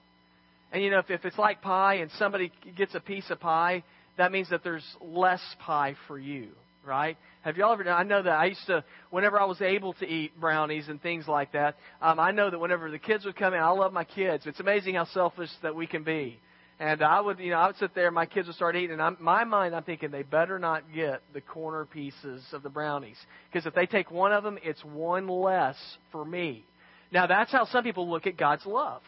And 0.73 0.83
you 0.83 0.91
know, 0.91 0.99
if, 0.99 1.09
if 1.09 1.25
it's 1.25 1.39
like 1.39 1.63
pie 1.63 1.95
and 1.95 2.11
somebody 2.19 2.53
gets 2.77 2.95
a 2.95 3.01
piece 3.01 3.31
of 3.31 3.41
pie, 3.41 3.85
that 4.19 4.33
means 4.33 4.51
that 4.51 4.63
there's 4.63 4.85
less 5.01 5.41
pie 5.61 5.97
for 6.07 6.19
you, 6.19 6.49
right? 6.85 7.17
Have 7.43 7.57
y'all 7.57 7.73
ever? 7.73 7.85
Done? 7.85 7.99
I 7.99 8.03
know 8.03 8.23
that 8.23 8.33
I 8.33 8.47
used 8.47 8.67
to, 8.67 8.85
whenever 9.11 9.41
I 9.41 9.45
was 9.45 9.61
able 9.61 9.93
to 9.95 10.07
eat 10.07 10.39
brownies 10.41 10.89
and 10.89 11.01
things 11.01 11.29
like 11.29 11.53
that. 11.53 11.77
Um, 12.01 12.19
I 12.19 12.31
know 12.31 12.51
that 12.51 12.59
whenever 12.59 12.91
the 12.91 12.99
kids 12.99 13.25
would 13.25 13.37
come 13.37 13.55
in, 13.55 13.61
I 13.61 13.71
love 13.71 13.93
my 13.93 14.05
kids. 14.05 14.47
It's 14.47 14.61
amazing 14.61 14.95
how 14.95 15.05
selfish 15.07 15.51
that 15.63 15.75
we 15.75 15.87
can 15.87 16.05
be. 16.05 16.41
And 16.81 17.03
I 17.03 17.21
would, 17.21 17.39
you 17.39 17.51
know, 17.51 17.59
I 17.59 17.69
would 17.69 17.77
sit 17.77 17.95
there, 17.95 18.11
my 18.11 18.27
kids 18.27 18.49
would 18.49 18.57
start 18.57 18.75
eating, 18.75 18.93
and 18.93 19.03
I'm, 19.03 19.17
my 19.21 19.45
mind, 19.45 19.77
I'm 19.77 19.85
thinking 19.85 20.11
they 20.11 20.25
better 20.25 20.59
not 20.59 20.83
get 20.93 21.23
the 21.33 21.41
corner 21.41 21.85
pieces 21.85 22.43
of 22.53 22.63
the 22.63 22.69
brownies, 22.69 23.17
because 23.51 23.65
if 23.65 23.75
they 23.75 23.87
take 23.87 24.11
one 24.11 24.33
of 24.33 24.43
them, 24.43 24.59
it's 24.63 24.85
one 24.85 25.29
less 25.29 25.77
for 26.11 26.25
me. 26.25 26.65
Now 27.13 27.29
that's 27.29 27.53
how 27.53 27.65
some 27.67 27.85
people 27.85 28.11
look 28.11 28.27
at 28.27 28.37
God's 28.37 28.67
love 28.67 29.03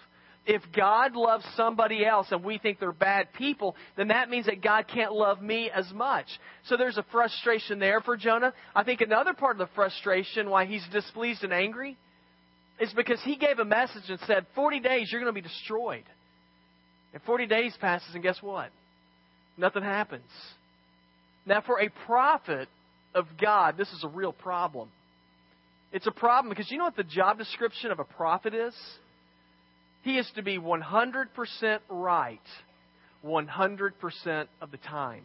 if 0.46 0.62
God 0.74 1.16
loves 1.16 1.44
somebody 1.56 2.06
else 2.06 2.28
and 2.30 2.42
we 2.44 2.58
think 2.58 2.78
they're 2.78 2.92
bad 2.92 3.32
people, 3.32 3.74
then 3.96 4.08
that 4.08 4.30
means 4.30 4.46
that 4.46 4.62
God 4.62 4.86
can't 4.86 5.12
love 5.12 5.42
me 5.42 5.70
as 5.70 5.90
much. 5.92 6.26
So 6.66 6.76
there's 6.76 6.96
a 6.96 7.04
frustration 7.10 7.78
there 7.78 8.00
for 8.00 8.16
Jonah. 8.16 8.54
I 8.74 8.84
think 8.84 9.00
another 9.00 9.34
part 9.34 9.60
of 9.60 9.68
the 9.68 9.74
frustration 9.74 10.48
why 10.48 10.64
he's 10.64 10.86
displeased 10.92 11.42
and 11.42 11.52
angry 11.52 11.98
is 12.80 12.92
because 12.94 13.20
he 13.24 13.36
gave 13.36 13.58
a 13.58 13.64
message 13.64 14.04
and 14.08 14.20
said, 14.26 14.46
40 14.54 14.80
days 14.80 15.10
you're 15.10 15.20
going 15.20 15.34
to 15.34 15.40
be 15.40 15.46
destroyed. 15.46 16.04
And 17.16 17.24
40 17.24 17.46
days 17.46 17.74
passes 17.80 18.10
and 18.12 18.22
guess 18.22 18.42
what? 18.42 18.68
Nothing 19.56 19.82
happens. 19.82 20.28
Now 21.46 21.62
for 21.62 21.80
a 21.80 21.88
prophet 22.04 22.68
of 23.14 23.24
God, 23.40 23.78
this 23.78 23.88
is 23.88 24.04
a 24.04 24.08
real 24.08 24.34
problem. 24.34 24.90
It's 25.94 26.06
a 26.06 26.10
problem 26.10 26.50
because 26.50 26.70
you 26.70 26.76
know 26.76 26.84
what 26.84 26.94
the 26.94 27.04
job 27.04 27.38
description 27.38 27.90
of 27.90 28.00
a 28.00 28.04
prophet 28.04 28.52
is? 28.52 28.74
He 30.02 30.18
is 30.18 30.30
to 30.34 30.42
be 30.42 30.58
100% 30.58 31.78
right 31.88 32.38
100% 33.24 34.46
of 34.60 34.70
the 34.70 34.76
time. 34.76 35.24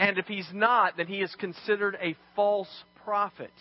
And 0.00 0.18
if 0.18 0.26
he's 0.26 0.48
not, 0.52 0.96
then 0.96 1.06
he 1.06 1.20
is 1.20 1.32
considered 1.38 1.96
a 2.02 2.16
false 2.34 2.82
prophet. 3.04 3.52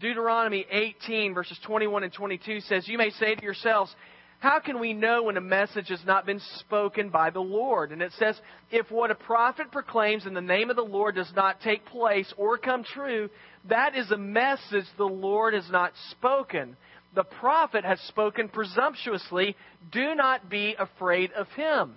Deuteronomy 0.00 0.66
18, 0.68 1.34
verses 1.34 1.56
21 1.64 2.02
and 2.02 2.12
22 2.12 2.62
says, 2.62 2.88
You 2.88 2.98
may 2.98 3.10
say 3.10 3.36
to 3.36 3.42
yourselves, 3.44 3.94
How 4.40 4.60
can 4.60 4.78
we 4.78 4.92
know 4.92 5.22
when 5.22 5.38
a 5.38 5.40
message 5.40 5.88
has 5.88 6.04
not 6.04 6.26
been 6.26 6.40
spoken 6.58 7.08
by 7.08 7.30
the 7.30 7.40
Lord? 7.40 7.92
And 7.92 8.02
it 8.02 8.12
says, 8.18 8.38
if 8.70 8.90
what 8.90 9.10
a 9.10 9.14
prophet 9.14 9.72
proclaims 9.72 10.26
in 10.26 10.34
the 10.34 10.40
name 10.42 10.68
of 10.68 10.76
the 10.76 10.82
Lord 10.82 11.14
does 11.14 11.32
not 11.34 11.62
take 11.62 11.86
place 11.86 12.32
or 12.36 12.58
come 12.58 12.84
true, 12.84 13.30
that 13.70 13.96
is 13.96 14.10
a 14.10 14.18
message 14.18 14.84
the 14.98 15.04
Lord 15.04 15.54
has 15.54 15.70
not 15.70 15.92
spoken. 16.10 16.76
The 17.14 17.24
prophet 17.24 17.84
has 17.84 18.00
spoken 18.00 18.48
presumptuously. 18.48 19.56
Do 19.92 20.14
not 20.14 20.50
be 20.50 20.76
afraid 20.78 21.32
of 21.32 21.48
him. 21.50 21.94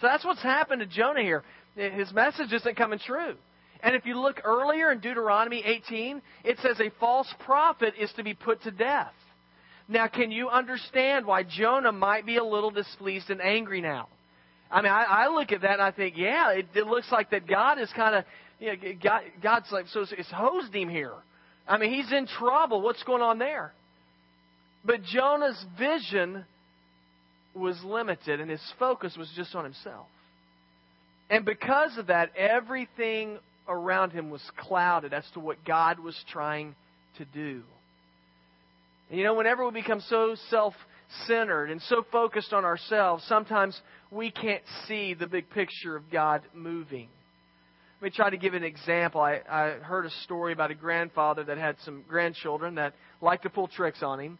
So 0.00 0.06
that's 0.06 0.24
what's 0.24 0.42
happened 0.42 0.80
to 0.80 0.86
Jonah 0.86 1.22
here. 1.22 1.44
His 1.76 2.12
message 2.12 2.52
isn't 2.52 2.76
coming 2.76 2.98
true. 2.98 3.36
And 3.82 3.94
if 3.94 4.04
you 4.04 4.18
look 4.18 4.40
earlier 4.44 4.90
in 4.90 5.00
Deuteronomy 5.00 5.62
18, 5.64 6.20
it 6.44 6.58
says 6.58 6.80
a 6.80 6.90
false 6.98 7.32
prophet 7.40 7.94
is 7.98 8.12
to 8.16 8.24
be 8.24 8.34
put 8.34 8.62
to 8.62 8.70
death. 8.70 9.12
Now, 9.88 10.08
can 10.08 10.30
you 10.30 10.48
understand 10.48 11.26
why 11.26 11.44
Jonah 11.44 11.92
might 11.92 12.26
be 12.26 12.36
a 12.38 12.44
little 12.44 12.70
displeased 12.70 13.30
and 13.30 13.40
angry 13.40 13.80
now? 13.80 14.08
I 14.70 14.82
mean, 14.82 14.90
I, 14.90 15.04
I 15.04 15.28
look 15.28 15.52
at 15.52 15.62
that 15.62 15.74
and 15.74 15.82
I 15.82 15.92
think, 15.92 16.16
yeah, 16.16 16.52
it, 16.52 16.66
it 16.74 16.86
looks 16.86 17.10
like 17.12 17.30
that 17.30 17.46
God 17.46 17.78
is 17.78 17.88
kind 17.94 18.16
of, 18.16 18.24
you 18.58 18.68
know, 18.68 18.74
God, 19.02 19.20
God's 19.40 19.70
like, 19.70 19.86
so 19.88 20.00
it's, 20.00 20.12
it's 20.18 20.30
hosed 20.32 20.74
him 20.74 20.88
here. 20.88 21.12
I 21.68 21.78
mean, 21.78 21.92
he's 21.92 22.10
in 22.12 22.26
trouble. 22.26 22.82
What's 22.82 23.02
going 23.04 23.22
on 23.22 23.38
there? 23.38 23.72
But 24.84 25.02
Jonah's 25.04 25.64
vision 25.78 26.44
was 27.54 27.80
limited 27.84 28.40
and 28.40 28.50
his 28.50 28.62
focus 28.78 29.16
was 29.16 29.30
just 29.36 29.54
on 29.54 29.64
himself. 29.64 30.06
And 31.30 31.44
because 31.44 31.96
of 31.96 32.08
that, 32.08 32.30
everything 32.36 33.38
around 33.68 34.12
him 34.12 34.30
was 34.30 34.42
clouded 34.56 35.12
as 35.12 35.24
to 35.34 35.40
what 35.40 35.64
God 35.64 35.98
was 35.98 36.16
trying 36.30 36.74
to 37.18 37.24
do. 37.24 37.62
And 39.10 39.18
you 39.18 39.24
know, 39.24 39.34
whenever 39.34 39.64
we 39.64 39.72
become 39.72 40.00
so 40.08 40.36
self 40.50 40.74
centered 41.26 41.70
and 41.70 41.80
so 41.82 42.04
focused 42.10 42.52
on 42.52 42.64
ourselves, 42.64 43.24
sometimes 43.28 43.80
we 44.10 44.30
can't 44.30 44.62
see 44.86 45.14
the 45.14 45.26
big 45.26 45.48
picture 45.50 45.96
of 45.96 46.10
God 46.10 46.42
moving. 46.54 47.08
Let 48.00 48.04
me 48.04 48.10
try 48.14 48.30
to 48.30 48.36
give 48.36 48.54
an 48.54 48.64
example. 48.64 49.20
I, 49.20 49.40
I 49.48 49.70
heard 49.80 50.04
a 50.04 50.10
story 50.24 50.52
about 50.52 50.70
a 50.70 50.74
grandfather 50.74 51.44
that 51.44 51.56
had 51.56 51.76
some 51.84 52.04
grandchildren 52.06 52.74
that 52.74 52.94
liked 53.22 53.44
to 53.44 53.50
pull 53.50 53.68
tricks 53.68 54.02
on 54.02 54.20
him. 54.20 54.38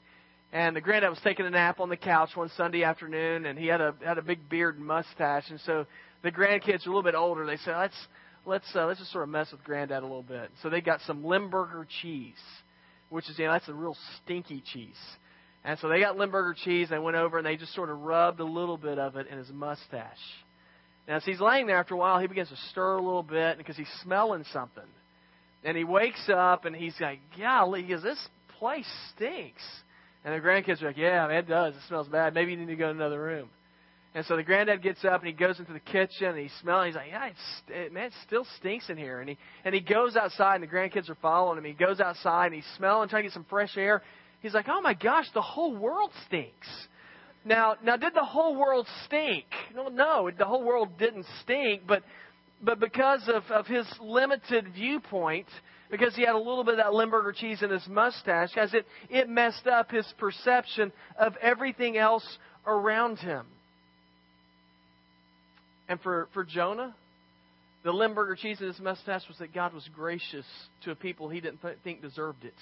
And 0.52 0.76
the 0.76 0.80
granddad 0.80 1.10
was 1.10 1.20
taking 1.24 1.46
a 1.46 1.50
nap 1.50 1.80
on 1.80 1.88
the 1.88 1.96
couch 1.96 2.30
one 2.34 2.50
Sunday 2.56 2.84
afternoon, 2.84 3.46
and 3.46 3.58
he 3.58 3.66
had 3.66 3.80
a 3.80 3.94
had 4.04 4.18
a 4.18 4.22
big 4.22 4.48
beard 4.48 4.76
and 4.76 4.86
mustache. 4.86 5.44
And 5.50 5.60
so 5.60 5.86
the 6.22 6.30
grandkids 6.30 6.86
are 6.86 6.90
a 6.90 6.94
little 6.94 7.02
bit 7.02 7.14
older. 7.14 7.46
They 7.46 7.56
said, 7.58 7.76
"Let's 7.76 8.06
let's 8.44 8.66
uh, 8.74 8.86
let's 8.86 9.00
just 9.00 9.12
sort 9.12 9.24
of 9.24 9.30
mess 9.30 9.50
with 9.50 9.64
granddad 9.64 10.02
a 10.02 10.06
little 10.06 10.22
bit." 10.22 10.50
So 10.62 10.70
they 10.70 10.80
got 10.80 11.00
some 11.02 11.24
Limburger 11.24 11.86
cheese 12.00 12.34
which 13.10 13.28
is, 13.30 13.38
you 13.38 13.46
know, 13.46 13.52
that's 13.52 13.68
a 13.68 13.74
real 13.74 13.96
stinky 14.16 14.62
cheese. 14.72 14.98
And 15.64 15.78
so 15.80 15.88
they 15.88 16.00
got 16.00 16.16
Limburger 16.16 16.54
cheese. 16.54 16.88
They 16.90 16.98
went 16.98 17.16
over 17.16 17.38
and 17.38 17.46
they 17.46 17.56
just 17.56 17.74
sort 17.74 17.90
of 17.90 18.00
rubbed 18.00 18.40
a 18.40 18.44
little 18.44 18.76
bit 18.76 18.98
of 18.98 19.16
it 19.16 19.26
in 19.26 19.38
his 19.38 19.50
mustache. 19.50 20.16
Now, 21.08 21.16
as 21.16 21.24
he's 21.24 21.40
laying 21.40 21.66
there 21.66 21.78
after 21.78 21.94
a 21.94 21.96
while, 21.96 22.20
he 22.20 22.26
begins 22.26 22.48
to 22.48 22.56
stir 22.70 22.96
a 22.96 23.02
little 23.02 23.22
bit 23.22 23.58
because 23.58 23.76
he's 23.76 23.90
smelling 24.02 24.44
something. 24.52 24.84
And 25.64 25.76
he 25.76 25.84
wakes 25.84 26.28
up 26.28 26.64
and 26.64 26.74
he's 26.74 26.94
like, 27.00 27.20
golly, 27.38 27.82
he 27.82 27.94
this 27.94 28.28
place 28.58 28.86
stinks. 29.14 29.62
And 30.24 30.34
the 30.34 30.46
grandkids 30.46 30.82
are 30.82 30.86
like, 30.86 30.96
yeah, 30.96 31.26
man, 31.26 31.38
it 31.38 31.48
does. 31.48 31.74
It 31.74 31.80
smells 31.88 32.08
bad. 32.08 32.34
Maybe 32.34 32.52
you 32.52 32.58
need 32.58 32.66
to 32.66 32.76
go 32.76 32.86
to 32.86 32.90
another 32.90 33.20
room. 33.20 33.48
And 34.16 34.24
so 34.24 34.34
the 34.34 34.42
granddad 34.42 34.82
gets 34.82 35.04
up 35.04 35.20
and 35.20 35.26
he 35.26 35.34
goes 35.34 35.58
into 35.58 35.74
the 35.74 35.78
kitchen 35.78 36.28
and 36.28 36.38
he 36.38 36.48
smells. 36.62 36.86
He's 36.86 36.94
like, 36.94 37.10
"Yeah, 37.10 37.28
it, 37.68 37.92
man, 37.92 38.06
it 38.06 38.12
still 38.26 38.46
stinks 38.58 38.88
in 38.88 38.96
here." 38.96 39.20
And 39.20 39.28
he 39.28 39.36
and 39.62 39.74
he 39.74 39.82
goes 39.82 40.16
outside 40.16 40.54
and 40.54 40.64
the 40.64 40.74
grandkids 40.74 41.10
are 41.10 41.16
following 41.16 41.58
him. 41.58 41.64
He 41.64 41.74
goes 41.74 42.00
outside 42.00 42.46
and 42.46 42.54
he's 42.54 42.64
smelling, 42.78 43.10
trying 43.10 43.24
to 43.24 43.28
get 43.28 43.34
some 43.34 43.44
fresh 43.44 43.76
air. 43.76 44.02
He's 44.40 44.54
like, 44.54 44.70
"Oh 44.70 44.80
my 44.80 44.94
gosh, 44.94 45.26
the 45.34 45.42
whole 45.42 45.76
world 45.76 46.12
stinks." 46.26 46.66
Now, 47.44 47.76
now, 47.84 47.98
did 47.98 48.14
the 48.14 48.24
whole 48.24 48.56
world 48.56 48.88
stink? 49.04 49.44
No, 49.74 49.88
no, 49.88 50.30
the 50.30 50.46
whole 50.46 50.64
world 50.64 50.96
didn't 50.98 51.26
stink, 51.42 51.82
but 51.86 52.02
but 52.62 52.80
because 52.80 53.28
of 53.28 53.44
of 53.50 53.66
his 53.66 53.86
limited 54.00 54.68
viewpoint, 54.72 55.48
because 55.90 56.16
he 56.16 56.22
had 56.22 56.34
a 56.34 56.38
little 56.38 56.64
bit 56.64 56.72
of 56.72 56.78
that 56.78 56.94
Limburger 56.94 57.32
cheese 57.32 57.62
in 57.62 57.68
his 57.68 57.86
mustache, 57.86 58.56
as 58.56 58.72
it 58.72 58.86
it 59.10 59.28
messed 59.28 59.66
up 59.66 59.90
his 59.90 60.10
perception 60.16 60.90
of 61.18 61.36
everything 61.42 61.98
else 61.98 62.38
around 62.66 63.18
him. 63.18 63.44
And 65.88 66.00
for, 66.00 66.28
for 66.34 66.44
Jonah, 66.44 66.94
the 67.84 67.92
Limburger 67.92 68.34
cheese 68.34 68.60
in 68.60 68.66
his 68.66 68.80
mustache 68.80 69.22
was 69.28 69.38
that 69.38 69.54
God 69.54 69.72
was 69.72 69.88
gracious 69.94 70.44
to 70.84 70.90
a 70.90 70.94
people 70.94 71.28
he 71.28 71.40
didn't 71.40 71.62
th- 71.62 71.76
think 71.84 72.02
deserved 72.02 72.44
it. 72.44 72.54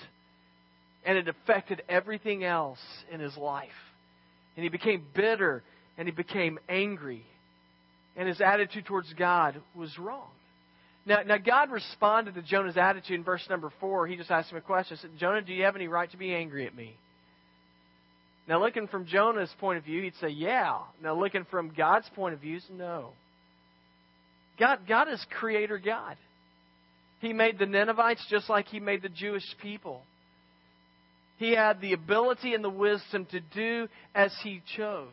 And 1.07 1.17
it 1.17 1.29
affected 1.29 1.83
everything 1.89 2.45
else 2.45 2.79
in 3.11 3.21
his 3.21 3.37
life. 3.37 3.69
And 4.57 4.65
he 4.65 4.69
became 4.69 5.05
bitter 5.15 5.63
and 5.97 6.07
he 6.07 6.13
became 6.13 6.59
angry. 6.69 7.25
And 8.17 8.29
his 8.29 8.41
attitude 8.41 8.87
towards 8.87 9.13
God 9.15 9.61
was 9.75 9.99
wrong. 9.99 10.29
Now, 11.07 11.23
now 11.27 11.37
God 11.39 11.71
responded 11.71 12.35
to 12.35 12.43
Jonah's 12.43 12.77
attitude 12.77 13.19
in 13.19 13.25
verse 13.25 13.45
number 13.51 13.71
four. 13.81 14.07
He 14.07 14.17
just 14.17 14.31
asked 14.31 14.51
him 14.51 14.59
a 14.59 14.63
question. 14.63 14.97
He 14.97 15.03
said, 15.03 15.19
Jonah, 15.19 15.43
do 15.43 15.53
you 15.53 15.65
have 15.65 15.77
any 15.77 15.89
right 15.89 16.11
to 16.11 16.17
be 16.17 16.35
angry 16.35 16.67
at 16.67 16.75
me? 16.75 16.97
Now, 18.47 18.63
looking 18.63 18.89
from 18.89 19.07
Jonah's 19.07 19.53
point 19.59 19.79
of 19.79 19.85
view, 19.85 20.03
he'd 20.03 20.15
say, 20.21 20.29
yeah. 20.29 20.79
Now, 21.03 21.19
looking 21.19 21.47
from 21.51 21.73
God's 21.75 22.09
point 22.15 22.35
of 22.35 22.41
view, 22.41 22.61
no. 22.71 23.11
God, 24.59 24.81
God 24.87 25.09
is 25.09 25.25
creator 25.39 25.79
God. 25.79 26.17
He 27.21 27.33
made 27.33 27.59
the 27.59 27.67
Ninevites 27.67 28.25
just 28.29 28.51
like 28.51 28.67
he 28.67 28.81
made 28.81 29.03
the 29.03 29.09
Jewish 29.09 29.45
people. 29.63 30.03
He 31.39 31.53
had 31.55 31.81
the 31.81 31.95
ability 31.95 32.55
and 32.55 32.63
the 32.63 32.71
wisdom 32.71 33.27
to 33.31 33.41
do 33.41 33.89
as 34.15 34.33
he 34.43 34.63
chose. 34.77 35.09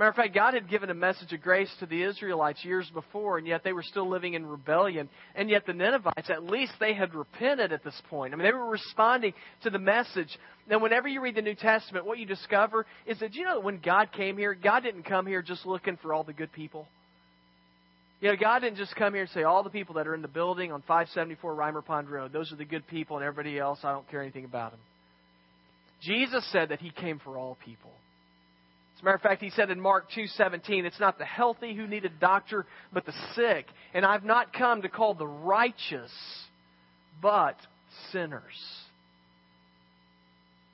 Matter 0.00 0.10
of 0.12 0.16
fact, 0.16 0.34
God 0.34 0.54
had 0.54 0.70
given 0.70 0.88
a 0.88 0.94
message 0.94 1.30
of 1.34 1.42
grace 1.42 1.70
to 1.78 1.84
the 1.84 2.02
Israelites 2.02 2.64
years 2.64 2.90
before, 2.94 3.36
and 3.36 3.46
yet 3.46 3.62
they 3.62 3.74
were 3.74 3.82
still 3.82 4.08
living 4.08 4.32
in 4.32 4.46
rebellion. 4.46 5.10
And 5.34 5.50
yet 5.50 5.66
the 5.66 5.74
Ninevites, 5.74 6.30
at 6.30 6.42
least 6.42 6.72
they 6.80 6.94
had 6.94 7.14
repented 7.14 7.70
at 7.70 7.84
this 7.84 8.00
point. 8.08 8.32
I 8.32 8.38
mean, 8.38 8.46
they 8.46 8.52
were 8.54 8.70
responding 8.70 9.34
to 9.62 9.68
the 9.68 9.78
message. 9.78 10.38
Now, 10.66 10.78
whenever 10.78 11.06
you 11.06 11.20
read 11.20 11.34
the 11.34 11.42
New 11.42 11.54
Testament, 11.54 12.06
what 12.06 12.18
you 12.18 12.24
discover 12.24 12.86
is 13.04 13.18
that, 13.18 13.34
you 13.34 13.44
know, 13.44 13.56
that 13.56 13.62
when 13.62 13.78
God 13.78 14.10
came 14.10 14.38
here, 14.38 14.54
God 14.54 14.84
didn't 14.84 15.02
come 15.02 15.26
here 15.26 15.42
just 15.42 15.66
looking 15.66 15.98
for 15.98 16.14
all 16.14 16.24
the 16.24 16.32
good 16.32 16.52
people. 16.52 16.88
You 18.22 18.30
know, 18.30 18.36
God 18.40 18.60
didn't 18.60 18.78
just 18.78 18.96
come 18.96 19.12
here 19.12 19.24
and 19.24 19.30
say, 19.32 19.42
all 19.42 19.62
the 19.62 19.68
people 19.68 19.96
that 19.96 20.06
are 20.06 20.14
in 20.14 20.22
the 20.22 20.28
building 20.28 20.72
on 20.72 20.80
574 20.80 21.54
Rimer 21.54 21.82
Pond 21.82 22.08
Road, 22.08 22.32
those 22.32 22.50
are 22.52 22.56
the 22.56 22.64
good 22.64 22.86
people, 22.86 23.18
and 23.18 23.26
everybody 23.26 23.58
else, 23.58 23.80
I 23.84 23.92
don't 23.92 24.08
care 24.10 24.22
anything 24.22 24.46
about 24.46 24.70
them. 24.70 24.80
Jesus 26.00 26.42
said 26.52 26.70
that 26.70 26.80
He 26.80 26.88
came 26.90 27.18
for 27.18 27.36
all 27.36 27.58
people. 27.62 27.90
As 29.00 29.02
a 29.02 29.06
matter 29.06 29.16
of 29.16 29.22
fact, 29.22 29.40
he 29.40 29.48
said 29.48 29.70
in 29.70 29.80
Mark 29.80 30.10
2:17, 30.10 30.84
"It's 30.84 31.00
not 31.00 31.16
the 31.16 31.24
healthy 31.24 31.72
who 31.72 31.86
need 31.86 32.04
a 32.04 32.10
doctor, 32.10 32.66
but 32.92 33.06
the 33.06 33.14
sick. 33.34 33.66
And 33.94 34.04
I've 34.04 34.24
not 34.24 34.52
come 34.52 34.82
to 34.82 34.90
call 34.90 35.14
the 35.14 35.26
righteous, 35.26 36.12
but 37.22 37.56
sinners." 38.10 38.84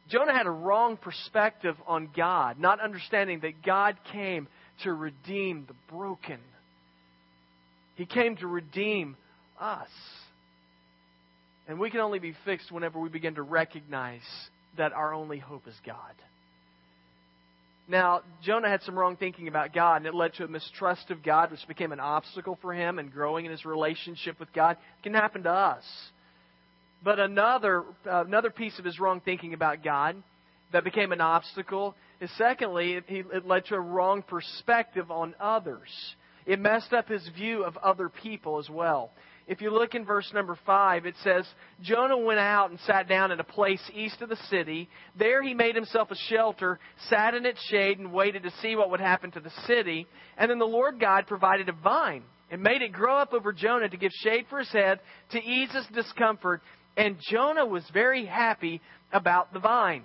Jonah 0.08 0.32
had 0.32 0.46
a 0.46 0.50
wrong 0.50 0.96
perspective 0.96 1.80
on 1.86 2.08
God, 2.08 2.58
not 2.58 2.80
understanding 2.80 3.38
that 3.40 3.62
God 3.62 3.96
came 4.02 4.48
to 4.78 4.92
redeem 4.92 5.64
the 5.66 5.74
broken. 5.86 6.42
He 7.94 8.06
came 8.06 8.34
to 8.38 8.48
redeem 8.48 9.16
us. 9.60 9.90
And 11.68 11.78
we 11.78 11.90
can 11.90 12.00
only 12.00 12.18
be 12.18 12.32
fixed 12.44 12.72
whenever 12.72 12.98
we 12.98 13.08
begin 13.08 13.36
to 13.36 13.42
recognize 13.42 14.50
that 14.76 14.92
our 14.92 15.14
only 15.14 15.38
hope 15.38 15.68
is 15.68 15.78
God. 15.84 16.16
Now, 17.88 18.22
Jonah 18.42 18.68
had 18.68 18.82
some 18.82 18.98
wrong 18.98 19.16
thinking 19.16 19.46
about 19.46 19.72
God, 19.72 19.98
and 19.98 20.06
it 20.06 20.14
led 20.14 20.34
to 20.34 20.44
a 20.44 20.48
mistrust 20.48 21.10
of 21.10 21.22
God, 21.22 21.52
which 21.52 21.66
became 21.68 21.92
an 21.92 22.00
obstacle 22.00 22.58
for 22.60 22.74
him 22.74 22.98
in 22.98 23.10
growing 23.10 23.44
in 23.44 23.52
his 23.52 23.64
relationship 23.64 24.40
with 24.40 24.52
God. 24.52 24.76
It 24.98 25.02
can 25.04 25.14
happen 25.14 25.44
to 25.44 25.50
us. 25.50 25.84
But 27.04 27.20
another, 27.20 27.84
uh, 28.04 28.24
another 28.24 28.50
piece 28.50 28.78
of 28.80 28.84
his 28.84 28.98
wrong 28.98 29.20
thinking 29.24 29.54
about 29.54 29.84
God 29.84 30.16
that 30.72 30.82
became 30.82 31.12
an 31.12 31.20
obstacle 31.20 31.94
is 32.20 32.30
secondly, 32.36 32.94
it, 32.94 33.04
it 33.08 33.46
led 33.46 33.66
to 33.66 33.76
a 33.76 33.80
wrong 33.80 34.22
perspective 34.22 35.12
on 35.12 35.36
others. 35.38 35.88
It 36.44 36.58
messed 36.58 36.92
up 36.92 37.08
his 37.08 37.28
view 37.36 37.64
of 37.64 37.76
other 37.76 38.08
people 38.08 38.58
as 38.58 38.68
well. 38.68 39.12
If 39.48 39.60
you 39.60 39.70
look 39.70 39.94
in 39.94 40.04
verse 40.04 40.28
number 40.34 40.58
5, 40.66 41.06
it 41.06 41.14
says, 41.22 41.46
Jonah 41.80 42.18
went 42.18 42.40
out 42.40 42.70
and 42.70 42.80
sat 42.80 43.08
down 43.08 43.30
in 43.30 43.38
a 43.38 43.44
place 43.44 43.80
east 43.94 44.20
of 44.20 44.28
the 44.28 44.38
city. 44.50 44.88
There 45.16 45.40
he 45.40 45.54
made 45.54 45.76
himself 45.76 46.10
a 46.10 46.16
shelter, 46.28 46.80
sat 47.08 47.34
in 47.34 47.46
its 47.46 47.62
shade, 47.70 48.00
and 48.00 48.12
waited 48.12 48.42
to 48.42 48.50
see 48.60 48.74
what 48.74 48.90
would 48.90 49.00
happen 49.00 49.30
to 49.32 49.40
the 49.40 49.52
city. 49.66 50.08
And 50.36 50.50
then 50.50 50.58
the 50.58 50.64
Lord 50.64 50.98
God 50.98 51.28
provided 51.28 51.68
a 51.68 51.72
vine 51.72 52.24
and 52.50 52.60
made 52.60 52.82
it 52.82 52.92
grow 52.92 53.18
up 53.18 53.32
over 53.32 53.52
Jonah 53.52 53.88
to 53.88 53.96
give 53.96 54.10
shade 54.12 54.46
for 54.50 54.58
his 54.58 54.70
head, 54.70 54.98
to 55.30 55.38
ease 55.38 55.70
his 55.70 55.86
discomfort. 55.94 56.60
And 56.96 57.16
Jonah 57.30 57.66
was 57.66 57.84
very 57.92 58.26
happy 58.26 58.80
about 59.12 59.52
the 59.52 59.60
vine. 59.60 60.02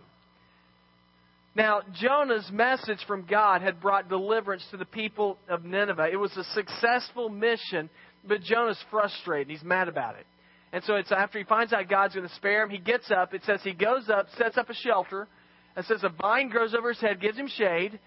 Now, 1.54 1.82
Jonah's 2.00 2.50
message 2.52 3.00
from 3.08 3.26
God 3.30 3.62
had 3.62 3.82
brought 3.82 4.08
deliverance 4.08 4.66
to 4.72 4.78
the 4.78 4.86
people 4.86 5.38
of 5.50 5.66
Nineveh. 5.66 6.10
It 6.12 6.16
was 6.16 6.36
a 6.38 6.46
successful 6.54 7.28
mission 7.28 7.90
but 8.28 8.42
Jonah's 8.42 8.82
frustrated. 8.90 9.50
He's 9.50 9.64
mad 9.64 9.88
about 9.88 10.16
it. 10.16 10.26
And 10.74 10.84
so 10.84 10.96
it's 10.96 11.12
after 11.12 11.38
he 11.38 11.44
finds 11.44 11.74
out 11.74 11.90
God's 11.90 12.16
going 12.16 12.28
to 12.28 12.36
spare 12.36 12.64
him, 12.64 12.70
he 12.70 12.78
gets 12.78 13.12
up. 13.12 13.34
It 13.34 13.44
says 13.46 13.60
he 13.64 13.74
goes 13.74 14.10
up, 14.10 14.28
sets 14.38 14.58
up 14.58 14.70
a 14.70 14.74
shelter, 14.74 15.28
It 15.76 15.86
says 15.86 16.04
a 16.04 16.10
vine 16.10 16.50
grows 16.50 16.74
over 16.74 16.90
his 16.90 17.02
head, 17.02 17.20
gives 17.20 17.38
him 17.38 17.48
shade, 17.48 18.00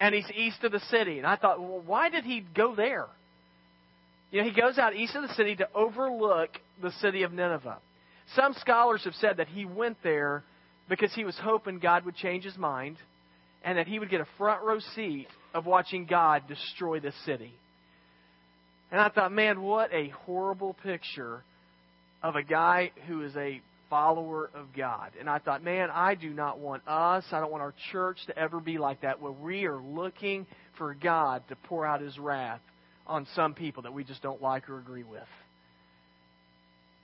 and 0.00 0.14
he's 0.14 0.30
east 0.36 0.62
of 0.62 0.72
the 0.72 0.80
city. 0.80 1.18
And 1.18 1.26
I 1.26 1.36
thought, 1.36 1.60
well, 1.60 1.82
why 1.84 2.08
did 2.08 2.24
he 2.24 2.44
go 2.54 2.74
there? 2.74 3.06
You 4.30 4.42
know, 4.42 4.48
he 4.48 4.60
goes 4.60 4.78
out 4.78 4.94
east 4.94 5.14
of 5.16 5.22
the 5.22 5.34
city 5.34 5.56
to 5.56 5.68
overlook 5.74 6.50
the 6.82 6.92
city 7.00 7.22
of 7.22 7.32
Nineveh. 7.32 7.78
Some 8.34 8.54
scholars 8.54 9.02
have 9.04 9.14
said 9.14 9.38
that 9.38 9.48
he 9.48 9.64
went 9.64 9.96
there 10.02 10.42
because 10.88 11.12
he 11.14 11.24
was 11.24 11.36
hoping 11.40 11.78
God 11.78 12.04
would 12.04 12.16
change 12.16 12.44
his 12.44 12.56
mind 12.56 12.96
and 13.64 13.78
that 13.78 13.86
he 13.86 13.98
would 13.98 14.10
get 14.10 14.20
a 14.20 14.26
front 14.36 14.62
row 14.62 14.78
seat 14.94 15.28
of 15.54 15.66
watching 15.66 16.06
God 16.06 16.42
destroy 16.48 17.00
the 17.00 17.12
city. 17.24 17.52
And 18.90 19.00
I 19.00 19.08
thought, 19.08 19.32
man, 19.32 19.62
what 19.62 19.92
a 19.92 20.08
horrible 20.24 20.74
picture 20.82 21.42
of 22.22 22.36
a 22.36 22.42
guy 22.42 22.92
who 23.06 23.22
is 23.22 23.34
a 23.36 23.60
follower 23.90 24.50
of 24.54 24.66
God. 24.76 25.12
And 25.18 25.28
I 25.28 25.38
thought, 25.38 25.62
man, 25.62 25.90
I 25.92 26.14
do 26.14 26.30
not 26.30 26.58
want 26.58 26.82
us, 26.86 27.24
I 27.30 27.40
don't 27.40 27.50
want 27.50 27.62
our 27.62 27.74
church 27.92 28.18
to 28.26 28.38
ever 28.38 28.60
be 28.60 28.78
like 28.78 29.02
that, 29.02 29.20
where 29.20 29.32
we 29.32 29.64
are 29.66 29.80
looking 29.80 30.46
for 30.78 30.94
God 30.94 31.42
to 31.48 31.56
pour 31.64 31.86
out 31.86 32.00
his 32.00 32.18
wrath 32.18 32.60
on 33.06 33.26
some 33.34 33.54
people 33.54 33.84
that 33.84 33.92
we 33.92 34.04
just 34.04 34.22
don't 34.22 34.42
like 34.42 34.68
or 34.68 34.78
agree 34.78 35.04
with. 35.04 35.22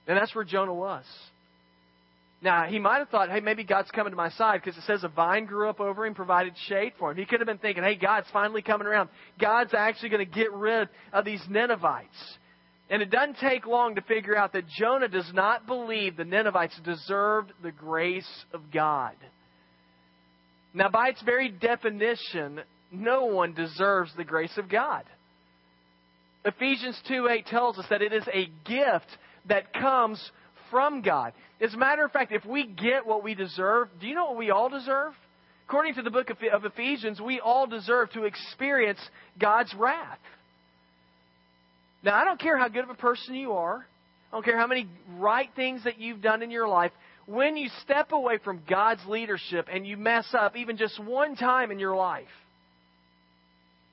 And 0.07 0.17
that's 0.17 0.35
where 0.35 0.43
Jonah 0.43 0.73
was. 0.73 1.05
Now, 2.43 2.65
he 2.65 2.77
might 2.77 2.97
have 2.97 3.07
thought, 3.07 3.29
hey, 3.29 3.39
maybe 3.39 3.63
God's 3.63 3.89
coming 3.91 4.11
to 4.11 4.17
my 4.17 4.29
side 4.31 4.61
because 4.61 4.77
it 4.77 4.83
says 4.85 5.05
a 5.05 5.07
vine 5.07 5.45
grew 5.45 5.69
up 5.69 5.79
over 5.79 6.05
him, 6.05 6.13
provided 6.13 6.53
shade 6.67 6.91
for 6.99 7.09
him. 7.09 7.17
He 7.17 7.25
could 7.25 7.39
have 7.39 7.47
been 7.47 7.57
thinking, 7.57 7.83
hey, 7.83 7.95
God's 7.95 8.27
finally 8.33 8.61
coming 8.61 8.85
around. 8.85 9.07
God's 9.39 9.73
actually 9.73 10.09
going 10.09 10.25
to 10.29 10.31
get 10.31 10.51
rid 10.51 10.89
of 11.13 11.23
these 11.23 11.41
Ninevites. 11.49 12.37
And 12.89 13.01
it 13.01 13.09
doesn't 13.09 13.37
take 13.37 13.65
long 13.65 13.95
to 13.95 14.01
figure 14.01 14.35
out 14.35 14.51
that 14.53 14.67
Jonah 14.67 15.07
does 15.07 15.31
not 15.33 15.65
believe 15.65 16.17
the 16.17 16.25
Ninevites 16.25 16.77
deserved 16.83 17.53
the 17.63 17.71
grace 17.71 18.27
of 18.53 18.61
God. 18.73 19.15
Now, 20.73 20.89
by 20.89 21.09
its 21.09 21.21
very 21.21 21.47
definition, 21.47 22.59
no 22.91 23.23
one 23.25 23.53
deserves 23.53 24.11
the 24.17 24.25
grace 24.25 24.57
of 24.57 24.67
God. 24.67 25.05
Ephesians 26.43 26.99
2 27.07 27.29
8 27.31 27.45
tells 27.45 27.79
us 27.79 27.85
that 27.89 28.01
it 28.01 28.11
is 28.11 28.27
a 28.27 28.49
gift 28.65 29.07
that 29.47 29.73
comes 29.73 30.19
from 30.73 31.03
God. 31.03 31.33
As 31.61 31.71
a 31.75 31.77
matter 31.77 32.03
of 32.03 32.11
fact, 32.11 32.31
if 32.31 32.43
we 32.43 32.65
get 32.65 33.05
what 33.05 33.23
we 33.23 33.35
deserve, 33.35 33.89
do 34.01 34.07
you 34.07 34.15
know 34.15 34.25
what 34.25 34.37
we 34.37 34.49
all 34.49 34.69
deserve? 34.69 35.13
According 35.67 35.93
to 35.95 36.01
the 36.01 36.09
book 36.09 36.31
of 36.31 36.65
Ephesians, 36.65 37.21
we 37.21 37.39
all 37.39 37.67
deserve 37.67 38.11
to 38.13 38.23
experience 38.23 38.99
God's 39.39 39.71
wrath. 39.77 40.17
Now, 42.03 42.15
I 42.15 42.25
don't 42.25 42.39
care 42.39 42.57
how 42.57 42.69
good 42.69 42.83
of 42.83 42.89
a 42.89 42.95
person 42.95 43.35
you 43.35 43.53
are. 43.53 43.85
I 44.31 44.35
don't 44.35 44.43
care 44.43 44.57
how 44.57 44.65
many 44.65 44.89
right 45.19 45.49
things 45.55 45.83
that 45.83 45.99
you've 45.99 46.23
done 46.23 46.41
in 46.41 46.49
your 46.49 46.67
life. 46.67 46.91
When 47.27 47.55
you 47.55 47.69
step 47.83 48.11
away 48.11 48.39
from 48.43 48.63
God's 48.67 49.05
leadership 49.07 49.67
and 49.71 49.85
you 49.85 49.95
mess 49.95 50.25
up 50.33 50.57
even 50.57 50.75
just 50.75 51.01
one 51.01 51.35
time 51.35 51.69
in 51.69 51.77
your 51.77 51.95
life, 51.95 52.25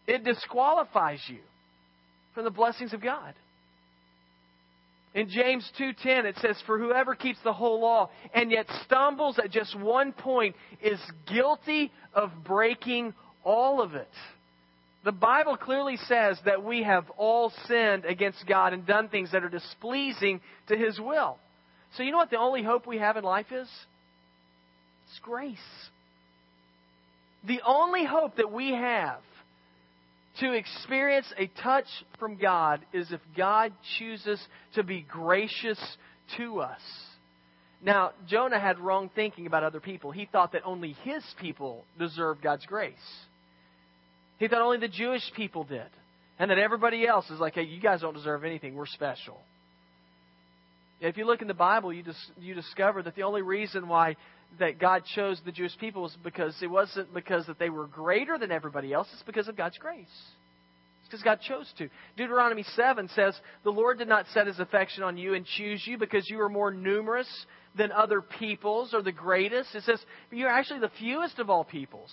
it 0.06 0.24
disqualifies 0.24 1.20
you 1.28 1.40
from 2.34 2.44
the 2.44 2.50
blessings 2.50 2.94
of 2.94 3.02
God. 3.02 3.34
In 5.14 5.28
James 5.28 5.70
2:10 5.78 6.24
it 6.24 6.36
says 6.38 6.60
for 6.66 6.78
whoever 6.78 7.14
keeps 7.14 7.40
the 7.42 7.52
whole 7.52 7.80
law 7.80 8.10
and 8.32 8.50
yet 8.50 8.66
stumbles 8.84 9.38
at 9.38 9.50
just 9.50 9.74
one 9.78 10.12
point 10.12 10.54
is 10.80 11.00
guilty 11.26 11.90
of 12.14 12.30
breaking 12.44 13.12
all 13.42 13.80
of 13.80 13.94
it. 13.94 14.12
The 15.02 15.12
Bible 15.12 15.56
clearly 15.56 15.96
says 15.96 16.38
that 16.44 16.62
we 16.62 16.82
have 16.82 17.08
all 17.16 17.50
sinned 17.66 18.04
against 18.04 18.46
God 18.46 18.72
and 18.72 18.86
done 18.86 19.08
things 19.08 19.32
that 19.32 19.42
are 19.42 19.48
displeasing 19.48 20.40
to 20.68 20.76
his 20.76 21.00
will. 21.00 21.38
So 21.96 22.02
you 22.02 22.12
know 22.12 22.18
what 22.18 22.30
the 22.30 22.38
only 22.38 22.62
hope 22.62 22.86
we 22.86 22.98
have 22.98 23.16
in 23.16 23.24
life 23.24 23.50
is? 23.50 23.68
It's 25.08 25.18
grace. 25.20 25.58
The 27.46 27.62
only 27.66 28.04
hope 28.04 28.36
that 28.36 28.52
we 28.52 28.72
have 28.72 29.20
to 30.40 30.52
experience 30.52 31.26
a 31.38 31.46
touch 31.62 31.86
from 32.18 32.36
God 32.36 32.80
is 32.92 33.10
if 33.12 33.20
God 33.36 33.72
chooses 33.98 34.40
to 34.74 34.82
be 34.82 35.02
gracious 35.02 35.78
to 36.36 36.60
us. 36.60 36.80
Now, 37.82 38.12
Jonah 38.28 38.60
had 38.60 38.78
wrong 38.78 39.10
thinking 39.14 39.46
about 39.46 39.64
other 39.64 39.80
people. 39.80 40.10
He 40.10 40.28
thought 40.30 40.52
that 40.52 40.62
only 40.64 40.92
his 41.04 41.24
people 41.40 41.84
deserved 41.98 42.42
God's 42.42 42.66
grace. 42.66 42.94
He 44.38 44.48
thought 44.48 44.60
only 44.60 44.78
the 44.78 44.88
Jewish 44.88 45.22
people 45.34 45.64
did. 45.64 45.88
And 46.38 46.50
that 46.50 46.58
everybody 46.58 47.06
else 47.06 47.28
is 47.30 47.38
like, 47.38 47.54
hey, 47.54 47.64
you 47.64 47.80
guys 47.80 48.00
don't 48.00 48.14
deserve 48.14 48.44
anything. 48.44 48.74
We're 48.74 48.86
special. 48.86 49.38
If 51.00 51.16
you 51.16 51.26
look 51.26 51.42
in 51.42 51.48
the 51.48 51.54
Bible, 51.54 51.92
you, 51.92 52.02
dis- 52.02 52.30
you 52.38 52.54
discover 52.54 53.02
that 53.02 53.14
the 53.14 53.22
only 53.22 53.42
reason 53.42 53.88
why 53.88 54.16
that 54.58 54.78
God 54.78 55.02
chose 55.14 55.40
the 55.44 55.52
Jewish 55.52 55.76
people 55.78 56.02
was 56.02 56.16
because 56.22 56.54
it 56.62 56.70
wasn't 56.70 57.12
because 57.14 57.46
that 57.46 57.58
they 57.58 57.70
were 57.70 57.86
greater 57.86 58.38
than 58.38 58.50
everybody 58.50 58.92
else. 58.92 59.08
It's 59.12 59.22
because 59.22 59.48
of 59.48 59.56
God's 59.56 59.78
grace. 59.78 60.06
Because 61.10 61.24
God 61.24 61.40
chose 61.40 61.66
to. 61.78 61.88
Deuteronomy 62.16 62.64
7 62.76 63.08
says, 63.16 63.34
The 63.64 63.70
Lord 63.70 63.98
did 63.98 64.06
not 64.06 64.26
set 64.32 64.46
his 64.46 64.60
affection 64.60 65.02
on 65.02 65.16
you 65.16 65.34
and 65.34 65.44
choose 65.44 65.82
you 65.84 65.98
because 65.98 66.30
you 66.30 66.38
were 66.38 66.48
more 66.48 66.72
numerous 66.72 67.26
than 67.76 67.90
other 67.90 68.20
peoples 68.20 68.94
or 68.94 69.02
the 69.02 69.10
greatest. 69.10 69.74
It 69.74 69.82
says, 69.82 70.00
You're 70.30 70.48
actually 70.48 70.80
the 70.80 70.92
fewest 71.00 71.40
of 71.40 71.50
all 71.50 71.64
peoples. 71.64 72.12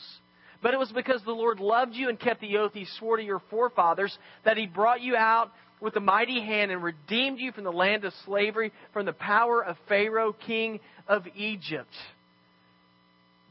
But 0.63 0.73
it 0.73 0.79
was 0.79 0.91
because 0.91 1.21
the 1.23 1.31
Lord 1.31 1.59
loved 1.59 1.93
you 1.93 2.09
and 2.09 2.19
kept 2.19 2.41
the 2.41 2.57
oath 2.57 2.71
he 2.73 2.87
swore 2.97 3.17
to 3.17 3.23
your 3.23 3.41
forefathers 3.51 4.17
that 4.43 4.57
he 4.57 4.65
brought 4.65 5.01
you 5.01 5.15
out 5.15 5.51
with 5.79 5.95
a 5.95 5.99
mighty 5.99 6.41
hand 6.41 6.71
and 6.71 6.81
redeemed 6.81 7.39
you 7.39 7.51
from 7.51 7.65
the 7.65 7.71
land 7.71 8.03
of 8.03 8.13
slavery, 8.25 8.71
from 8.93 9.05
the 9.05 9.13
power 9.13 9.63
of 9.63 9.77
Pharaoh, 9.87 10.33
king 10.33 10.79
of 11.07 11.23
Egypt. 11.35 11.93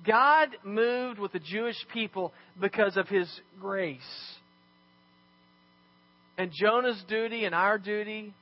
God 0.04 0.56
moved 0.64 1.20
with 1.20 1.32
the 1.32 1.38
Jewish 1.38 1.76
people 1.92 2.32
because 2.61 2.96
of 2.96 3.09
his 3.09 3.28
grace. 3.61 4.00
And 6.38 6.53
Jonah's 6.53 7.03
duty 7.09 7.44
and 7.44 7.55
our 7.55 7.79
duty 7.79 8.35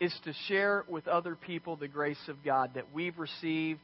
is 0.00 0.14
to 0.24 0.32
share 0.46 0.84
with 0.88 1.08
other 1.08 1.34
people 1.34 1.76
the 1.76 1.88
grace 1.88 2.28
of 2.28 2.44
God 2.44 2.72
that 2.74 2.92
we've 2.92 3.18
received, 3.18 3.80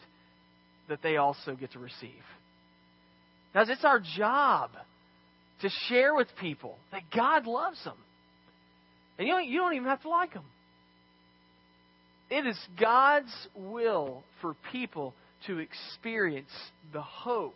that 0.89 1.03
they 1.03 1.17
also 1.17 1.55
get 1.55 1.73
to 1.73 1.79
receive. 1.79 2.23
Guys, 3.53 3.69
it's 3.69 3.85
our 3.85 4.01
job 4.17 4.71
to 5.63 5.69
share 5.89 6.15
with 6.15 6.29
people 6.41 6.77
that 6.93 7.03
God 7.15 7.47
loves 7.47 7.83
them. 7.85 7.97
And 9.19 9.27
you 9.27 9.35
don't, 9.35 9.47
you 9.47 9.59
don't 9.59 9.75
even 9.75 9.89
have 9.89 10.03
to 10.03 10.09
like 10.09 10.35
them. 10.35 10.45
It 12.31 12.47
is 12.47 12.59
God's 12.81 13.33
will 13.55 14.25
for 14.41 14.57
people 14.73 15.15
to 15.47 15.59
experience 15.59 16.51
the 16.93 17.03
hope 17.03 17.55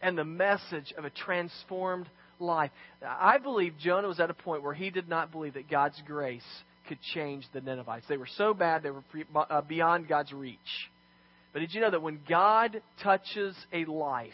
and 0.00 0.16
the 0.16 0.24
message 0.24 0.92
of 0.96 1.04
a 1.04 1.10
transformed 1.10 2.08
life. 2.38 2.70
I 3.02 3.38
believe 3.38 3.74
Jonah 3.78 4.08
was 4.08 4.20
at 4.20 4.30
a 4.30 4.34
point 4.34 4.62
where 4.62 4.74
he 4.74 4.90
did 4.90 5.08
not 5.08 5.30
believe 5.32 5.54
that 5.54 5.70
God's 5.70 6.00
grace 6.06 6.42
could 6.88 6.98
change 7.14 7.44
the 7.52 7.60
Ninevites. 7.60 8.06
They 8.08 8.16
were 8.16 8.28
so 8.36 8.54
bad, 8.54 8.82
they 8.82 8.90
were 8.90 9.04
uh, 9.34 9.60
beyond 9.62 10.08
God's 10.08 10.32
reach. 10.32 10.58
But 11.52 11.60
did 11.60 11.74
you 11.74 11.80
know 11.80 11.90
that 11.90 12.02
when 12.02 12.20
God 12.28 12.82
touches 13.02 13.54
a 13.72 13.84
life, 13.84 14.30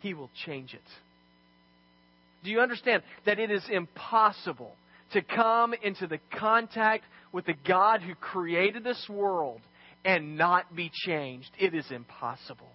he 0.00 0.14
will 0.14 0.30
change 0.46 0.74
it? 0.74 0.82
Do 2.44 2.50
you 2.50 2.60
understand 2.60 3.02
that 3.26 3.38
it 3.38 3.50
is 3.50 3.64
impossible 3.70 4.76
to 5.12 5.22
come 5.22 5.74
into 5.82 6.06
the 6.06 6.18
contact 6.38 7.04
with 7.32 7.46
the 7.46 7.54
God 7.66 8.02
who 8.02 8.14
created 8.14 8.84
this 8.84 9.06
world 9.08 9.60
and 10.04 10.36
not 10.36 10.74
be 10.74 10.90
changed. 11.06 11.50
It 11.58 11.74
is 11.74 11.86
impossible. 11.90 12.73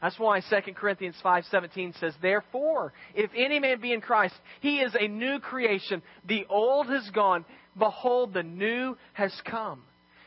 That's 0.00 0.18
why 0.18 0.40
2 0.40 0.74
Corinthians 0.74 1.16
5:17 1.24 1.98
says, 1.98 2.14
"Therefore, 2.20 2.92
if 3.14 3.30
any 3.34 3.58
man 3.58 3.80
be 3.80 3.92
in 3.92 4.00
Christ, 4.00 4.34
he 4.60 4.80
is 4.80 4.94
a 4.94 5.08
new 5.08 5.40
creation. 5.40 6.02
The 6.24 6.46
old 6.48 6.88
has 6.88 7.08
gone; 7.10 7.44
behold, 7.76 8.32
the 8.32 8.44
new 8.44 8.96
has 9.14 9.38
come." 9.42 9.82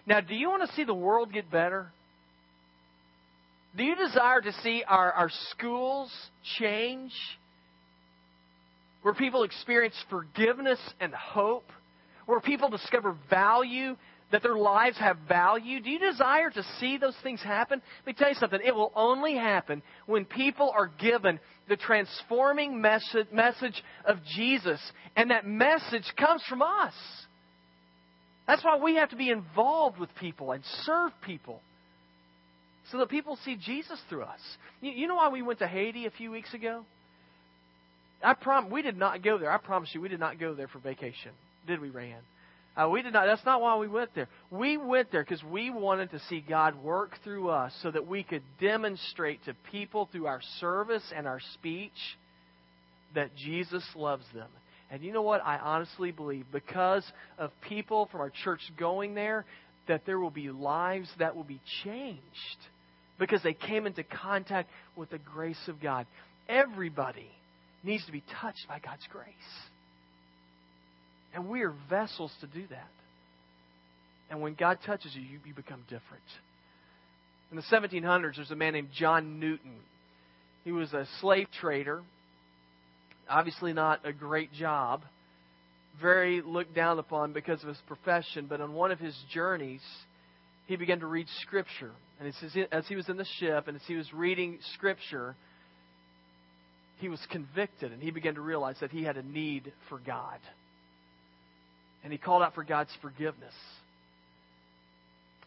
Now, 0.06 0.20
do 0.20 0.36
you 0.36 0.50
want 0.50 0.68
to 0.68 0.76
see 0.76 0.84
the 0.84 0.94
world 0.94 1.32
get 1.32 1.50
better? 1.50 1.92
Do 3.76 3.84
you 3.84 3.96
desire 3.96 4.42
to 4.42 4.52
see 4.62 4.84
our, 4.84 5.14
our 5.14 5.30
schools 5.30 6.12
change? 6.58 7.14
Where 9.02 9.14
people 9.14 9.44
experience 9.44 9.96
forgiveness 10.10 10.80
and 11.00 11.14
hope? 11.14 11.72
Where 12.26 12.42
people 12.42 12.70
discover 12.70 13.16
value 13.30 13.96
that 14.32 14.44
their 14.44 14.56
lives 14.56 14.98
have 14.98 15.18
value? 15.28 15.82
Do 15.82 15.90
you 15.90 16.00
desire 16.00 16.50
to 16.50 16.64
see 16.80 16.98
those 16.98 17.16
things 17.24 17.42
happen? 17.42 17.82
Let 18.00 18.08
me 18.08 18.14
tell 18.14 18.30
you 18.30 18.36
something. 18.36 18.60
It 18.64 18.76
will 18.76 18.92
only 18.96 19.36
happen 19.36 19.82
when 20.06 20.26
people 20.26 20.72
are 20.76 20.88
given 20.88 21.40
the 21.68 21.76
transforming 21.76 22.82
message, 22.82 23.28
message 23.32 23.82
of 24.06 24.18
Jesus. 24.36 24.80
And 25.16 25.32
that 25.32 25.46
message 25.46 26.06
comes 26.18 26.44
from 26.48 26.62
us. 26.62 26.94
That's 28.48 28.64
why 28.64 28.78
we 28.78 28.96
have 28.96 29.10
to 29.10 29.16
be 29.16 29.30
involved 29.30 30.00
with 30.00 30.10
people 30.16 30.52
and 30.52 30.64
serve 30.84 31.12
people 31.26 31.62
so 32.92 32.98
that 32.98 33.10
people 33.10 33.38
see 33.46 33.56
Jesus 33.56 34.00
through 34.10 34.24
us. 34.24 34.40
You, 34.82 34.92
you 34.92 35.08
know 35.08 35.16
why 35.16 35.30
we 35.30 35.42
went 35.42 35.60
to 35.60 35.68
Haiti 35.68 36.06
a 36.06 36.12
few 36.12 36.32
weeks 36.32 36.54
ago? 36.54 36.84
I 38.24 38.34
prom- 38.34 38.70
we 38.70 38.82
did 38.82 38.98
not 38.98 39.24
go 39.24 39.38
there. 39.38 39.52
I 39.52 39.58
promise 39.58 39.90
you, 39.94 40.02
we 40.02 40.10
did 40.10 40.20
not 40.20 40.40
go 40.40 40.54
there 40.54 40.68
for 40.68 40.80
vacation. 40.80 41.32
Did 41.68 41.80
we, 41.80 41.90
Rayanne? 41.90 42.22
Uh, 42.76 42.88
we 42.88 43.02
did 43.02 43.14
not. 43.14 43.26
That's 43.26 43.46
not 43.46 43.62
why 43.62 43.78
we 43.78 43.88
went 43.88 44.16
there. 44.16 44.30
We 44.50 44.78
went 44.78 45.12
there 45.12 45.24
because 45.24 45.44
we 45.44 45.70
wanted 45.70 46.12
to 46.12 46.20
see 46.30 46.44
God 46.48 46.82
work 46.82 47.18
through 47.24 47.50
us, 47.50 47.74
so 47.84 47.92
that 47.92 48.08
we 48.08 48.24
could 48.24 48.44
demonstrate 48.62 49.44
to 49.46 49.54
people 49.72 50.08
through 50.12 50.28
our 50.28 50.42
service 50.60 51.04
and 51.16 51.28
our 51.28 51.42
speech 51.56 51.92
that 53.14 53.36
Jesus 53.36 53.84
loves 53.96 54.24
them. 54.34 54.48
And 54.90 55.04
you 55.04 55.12
know 55.12 55.22
what? 55.22 55.42
I 55.46 55.58
honestly 55.58 56.12
believe 56.12 56.46
because 56.52 57.04
of 57.38 57.52
people 57.68 58.08
from 58.12 58.22
our 58.22 58.32
church 58.44 58.62
going 58.78 59.16
there, 59.16 59.46
that 59.88 60.06
there 60.06 60.20
will 60.20 60.32
be 60.32 60.50
lives 60.50 61.10
that 61.20 61.36
will 61.36 61.44
be 61.44 61.62
changed 61.84 62.22
because 63.20 63.44
they 63.44 63.54
came 63.54 63.86
into 63.86 64.04
contact 64.04 64.70
with 64.96 65.10
the 65.10 65.18
grace 65.18 65.62
of 65.68 65.82
God. 65.82 66.08
Everybody 66.48 67.30
needs 67.84 68.06
to 68.06 68.12
be 68.12 68.24
touched 68.42 68.66
by 68.68 68.80
God's 68.80 69.08
grace. 69.12 69.28
And 71.34 71.48
we 71.48 71.62
are 71.62 71.74
vessels 71.90 72.32
to 72.42 72.48
do 72.48 72.68
that. 72.68 72.90
And 74.30 74.42
when 74.42 74.56
God 74.56 74.80
touches 74.86 75.14
you, 75.14 75.22
you, 75.22 75.40
you 75.46 75.54
become 75.54 75.82
different. 75.84 76.24
In 77.52 77.58
the 77.58 77.64
1700s, 77.64 78.38
there's 78.38 78.52
a 78.52 78.56
man 78.56 78.74
named 78.74 78.90
John 78.98 79.40
Newton. 79.40 79.76
He 80.64 80.72
was 80.72 80.94
a 80.94 81.06
slave 81.20 81.48
trader. 81.60 82.02
Obviously, 83.30 83.74
not 83.74 84.06
a 84.06 84.14
great 84.14 84.54
job. 84.54 85.02
Very 86.02 86.42
looked 86.42 86.74
down 86.74 86.98
upon 86.98 87.34
because 87.34 87.62
of 87.62 87.68
his 87.68 87.82
profession. 87.88 88.46
But 88.48 88.62
on 88.62 88.74
one 88.74 88.92
of 88.92 89.00
his 89.00 89.18
journeys, 89.34 89.82
he 90.68 90.78
began 90.78 91.02
to 91.02 91.08
read 91.08 91.28
Scripture. 91.42 91.92
And 92.20 92.34
as 92.72 92.88
he 92.88 92.96
was 92.96 93.10
in 93.10 93.18
the 93.18 93.26
ship 93.40 93.68
and 93.68 93.76
as 93.76 93.84
he 93.86 93.96
was 93.96 94.12
reading 94.14 94.60
Scripture, 94.76 95.36
he 97.00 97.10
was 97.10 97.20
convicted 97.30 97.92
and 97.92 98.02
he 98.02 98.12
began 98.12 98.36
to 98.36 98.42
realize 98.42 98.78
that 98.80 98.92
he 98.92 99.04
had 99.04 99.18
a 99.18 99.24
need 99.24 99.74
for 99.90 100.00
God 100.00 100.40
and 102.04 102.12
he 102.12 102.18
called 102.18 102.42
out 102.42 102.56
for 102.56 102.64
God's 102.64 102.92
forgiveness. 103.02 103.54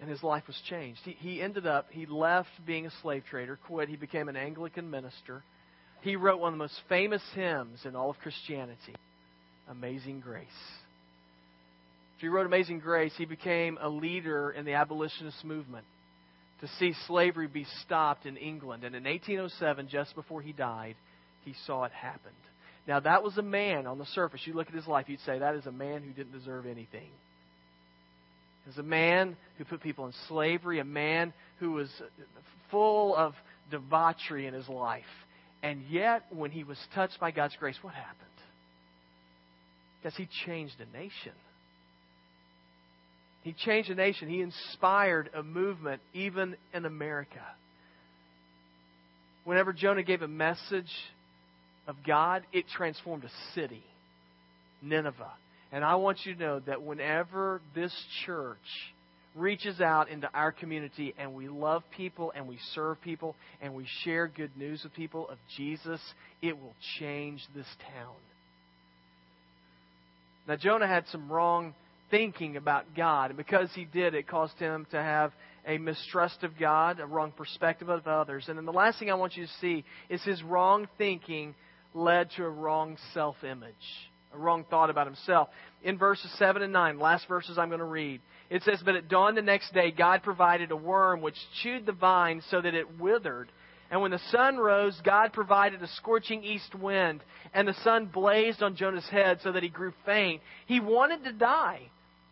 And 0.00 0.10
his 0.10 0.22
life 0.22 0.44
was 0.46 0.60
changed. 0.68 1.00
He, 1.04 1.12
he 1.12 1.42
ended 1.42 1.66
up, 1.66 1.86
he 1.90 2.06
left 2.06 2.48
being 2.66 2.86
a 2.86 2.90
slave 3.02 3.24
trader, 3.30 3.58
quit, 3.66 3.88
he 3.88 3.96
became 3.96 4.28
an 4.28 4.36
Anglican 4.36 4.90
minister. 4.90 5.42
He 6.02 6.16
wrote 6.16 6.40
one 6.40 6.52
of 6.52 6.58
the 6.58 6.62
most 6.64 6.78
famous 6.88 7.22
hymns 7.34 7.80
in 7.84 7.96
all 7.96 8.10
of 8.10 8.18
Christianity 8.18 8.94
Amazing 9.68 10.20
Grace. 10.20 10.46
After 12.16 12.26
he 12.26 12.28
wrote 12.28 12.46
Amazing 12.46 12.80
Grace, 12.80 13.12
he 13.16 13.24
became 13.24 13.78
a 13.80 13.88
leader 13.88 14.50
in 14.50 14.64
the 14.64 14.74
abolitionist 14.74 15.44
movement 15.44 15.86
to 16.60 16.68
see 16.78 16.94
slavery 17.06 17.46
be 17.46 17.66
stopped 17.84 18.26
in 18.26 18.36
England. 18.36 18.84
And 18.84 18.94
in 18.94 19.04
1807, 19.04 19.88
just 19.90 20.14
before 20.14 20.40
he 20.40 20.52
died, 20.52 20.96
he 21.44 21.54
saw 21.66 21.84
it 21.84 21.92
happen. 21.92 22.32
Now, 22.86 23.00
that 23.00 23.22
was 23.22 23.38
a 23.38 23.42
man 23.42 23.86
on 23.86 23.98
the 23.98 24.06
surface. 24.06 24.40
You 24.44 24.52
look 24.52 24.68
at 24.68 24.74
his 24.74 24.86
life, 24.86 25.08
you'd 25.08 25.20
say 25.20 25.38
that 25.38 25.54
is 25.54 25.66
a 25.66 25.72
man 25.72 26.02
who 26.02 26.12
didn't 26.12 26.38
deserve 26.38 26.66
anything. 26.66 27.10
Was 28.66 28.78
a 28.78 28.82
man 28.82 29.36
who 29.58 29.64
put 29.64 29.82
people 29.82 30.06
in 30.06 30.12
slavery, 30.28 30.80
a 30.80 30.84
man 30.84 31.32
who 31.60 31.72
was 31.72 31.88
full 32.70 33.14
of 33.14 33.34
debauchery 33.70 34.46
in 34.46 34.54
his 34.54 34.68
life. 34.68 35.04
And 35.62 35.82
yet, 35.90 36.24
when 36.30 36.50
he 36.50 36.64
was 36.64 36.78
touched 36.94 37.18
by 37.20 37.30
God's 37.30 37.56
grace, 37.58 37.76
what 37.82 37.94
happened? 37.94 38.18
Because 40.02 40.16
he 40.16 40.28
changed 40.46 40.74
a 40.80 40.96
nation. 40.96 41.32
He 43.42 43.52
changed 43.52 43.90
a 43.90 43.94
nation. 43.94 44.28
He 44.28 44.40
inspired 44.40 45.30
a 45.34 45.42
movement, 45.42 46.00
even 46.14 46.56
in 46.72 46.86
America. 46.86 47.42
Whenever 49.44 49.74
Jonah 49.74 50.02
gave 50.02 50.22
a 50.22 50.28
message 50.28 50.90
of 51.86 51.96
God, 52.06 52.42
it 52.52 52.64
transformed 52.68 53.24
a 53.24 53.30
city, 53.54 53.84
Nineveh. 54.82 55.32
And 55.72 55.84
I 55.84 55.96
want 55.96 56.18
you 56.24 56.34
to 56.34 56.40
know 56.40 56.60
that 56.60 56.82
whenever 56.82 57.60
this 57.74 57.92
church 58.24 58.58
reaches 59.34 59.80
out 59.80 60.08
into 60.08 60.28
our 60.32 60.52
community 60.52 61.14
and 61.18 61.34
we 61.34 61.48
love 61.48 61.82
people 61.96 62.32
and 62.36 62.46
we 62.46 62.58
serve 62.74 63.00
people 63.02 63.34
and 63.60 63.74
we 63.74 63.86
share 64.04 64.28
good 64.28 64.56
news 64.56 64.82
with 64.84 64.94
people 64.94 65.28
of 65.28 65.38
Jesus, 65.56 66.00
it 66.40 66.56
will 66.58 66.74
change 66.98 67.42
this 67.54 67.66
town. 67.92 68.14
Now, 70.46 70.56
Jonah 70.56 70.86
had 70.86 71.04
some 71.10 71.30
wrong 71.32 71.74
thinking 72.10 72.56
about 72.56 72.94
God, 72.94 73.30
and 73.30 73.36
because 73.36 73.70
he 73.74 73.86
did, 73.86 74.14
it 74.14 74.28
caused 74.28 74.58
him 74.58 74.86
to 74.90 75.02
have 75.02 75.32
a 75.66 75.78
mistrust 75.78 76.42
of 76.44 76.58
God, 76.58 77.00
a 77.00 77.06
wrong 77.06 77.32
perspective 77.32 77.88
of 77.88 78.06
others. 78.06 78.44
And 78.48 78.58
then 78.58 78.66
the 78.66 78.72
last 78.72 78.98
thing 78.98 79.10
I 79.10 79.14
want 79.14 79.36
you 79.36 79.46
to 79.46 79.52
see 79.60 79.84
is 80.08 80.22
his 80.22 80.42
wrong 80.42 80.86
thinking 80.98 81.54
led 81.94 82.30
to 82.37 82.44
a 82.44 82.50
wrong 82.50 82.98
self 83.14 83.37
image, 83.44 83.74
a 84.35 84.38
wrong 84.38 84.64
thought 84.68 84.90
about 84.90 85.07
himself. 85.07 85.48
In 85.83 85.96
verses 85.96 86.30
7 86.38 86.62
and 86.62 86.72
9, 86.72 86.98
last 86.98 87.28
verses 87.28 87.57
I'm 87.59 87.68
going 87.68 87.78
to 87.78 87.85
read, 87.85 88.20
it 88.50 88.62
says, 88.62 88.80
But 88.85 88.96
at 88.96 89.09
dawn 89.09 89.35
the 89.35 89.42
next 89.42 89.72
day, 89.72 89.90
God 89.90 90.22
provided 90.22 90.70
a 90.70 90.76
worm 90.76 91.22
which 91.22 91.37
chewed 91.62 91.87
the 91.87 91.92
vine 91.92 92.42
so 92.50 92.61
that 92.61 92.74
it 92.74 92.98
withered. 93.00 93.50
And 93.90 94.00
when 94.00 94.11
the 94.11 94.20
sun 94.30 94.57
rose, 94.57 94.98
God 95.04 95.33
provided 95.33 95.83
a 95.83 95.88
scorching 95.88 96.42
east 96.42 96.74
wind, 96.74 97.22
and 97.52 97.68
the 97.68 97.76
sun 97.85 98.07
blazed 98.07 98.62
on 98.62 98.76
Jonah's 98.76 99.09
head 99.09 99.38
so 99.42 99.52
that 99.52 99.62
he 99.62 99.68
grew 99.68 99.92
faint. 100.04 100.42
He 100.66 100.80
wanted 100.80 101.24
to 101.24 101.33
die 101.33 101.83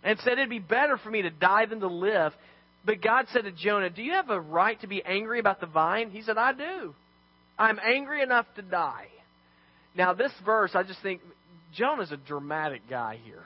and 0.03 0.19
said, 0.21 0.33
It'd 0.33 0.51
be 0.51 0.59
better 0.59 0.97
for 0.97 1.11
me 1.11 1.23
to 1.23 1.31
die 1.31 1.67
than 1.67 1.81
to 1.81 1.89
live. 1.89 2.33
But 2.85 3.01
God 3.01 3.27
said 3.33 3.45
to 3.45 3.53
Jonah, 3.53 3.91
Do 3.91 4.03
you 4.03 4.13
have 4.13 4.31
a 4.31 4.41
right 4.41 4.81
to 4.81 4.89
be 4.89 5.05
angry 5.05 5.39
about 5.39 5.61
the 5.61 5.67
vine? 5.67 6.11
He 6.11 6.23
said, 6.23 6.37
I 6.37 6.53
do. 6.53 6.95
I'm 7.59 7.79
angry 7.79 8.23
enough 8.23 8.47
to 8.57 8.63
die. 8.63 9.07
Now, 9.95 10.15
this 10.15 10.33
verse, 10.45 10.73
I 10.75 10.83
just 10.83 11.03
think 11.03 11.21
Jonah's 11.75 12.13
a 12.13 12.17
dramatic 12.17 12.83
guy 12.89 13.19
here. 13.25 13.45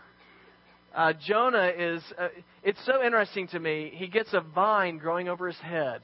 Uh, 0.94 1.12
Jonah 1.26 1.70
is, 1.76 2.02
uh, 2.18 2.28
it's 2.62 2.78
so 2.86 3.04
interesting 3.04 3.48
to 3.48 3.58
me. 3.58 3.92
He 3.94 4.06
gets 4.06 4.32
a 4.32 4.40
vine 4.40 4.98
growing 4.98 5.28
over 5.28 5.46
his 5.46 5.58
head. 5.58 6.00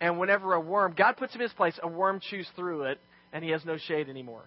And 0.00 0.18
whenever 0.18 0.54
a 0.54 0.60
worm, 0.60 0.94
God 0.96 1.16
puts 1.16 1.34
him 1.34 1.40
in 1.40 1.48
his 1.48 1.54
place, 1.54 1.78
a 1.82 1.88
worm 1.88 2.20
chews 2.20 2.48
through 2.56 2.84
it, 2.84 3.00
and 3.32 3.44
he 3.44 3.50
has 3.50 3.64
no 3.64 3.76
shade 3.76 4.08
anymore. 4.08 4.42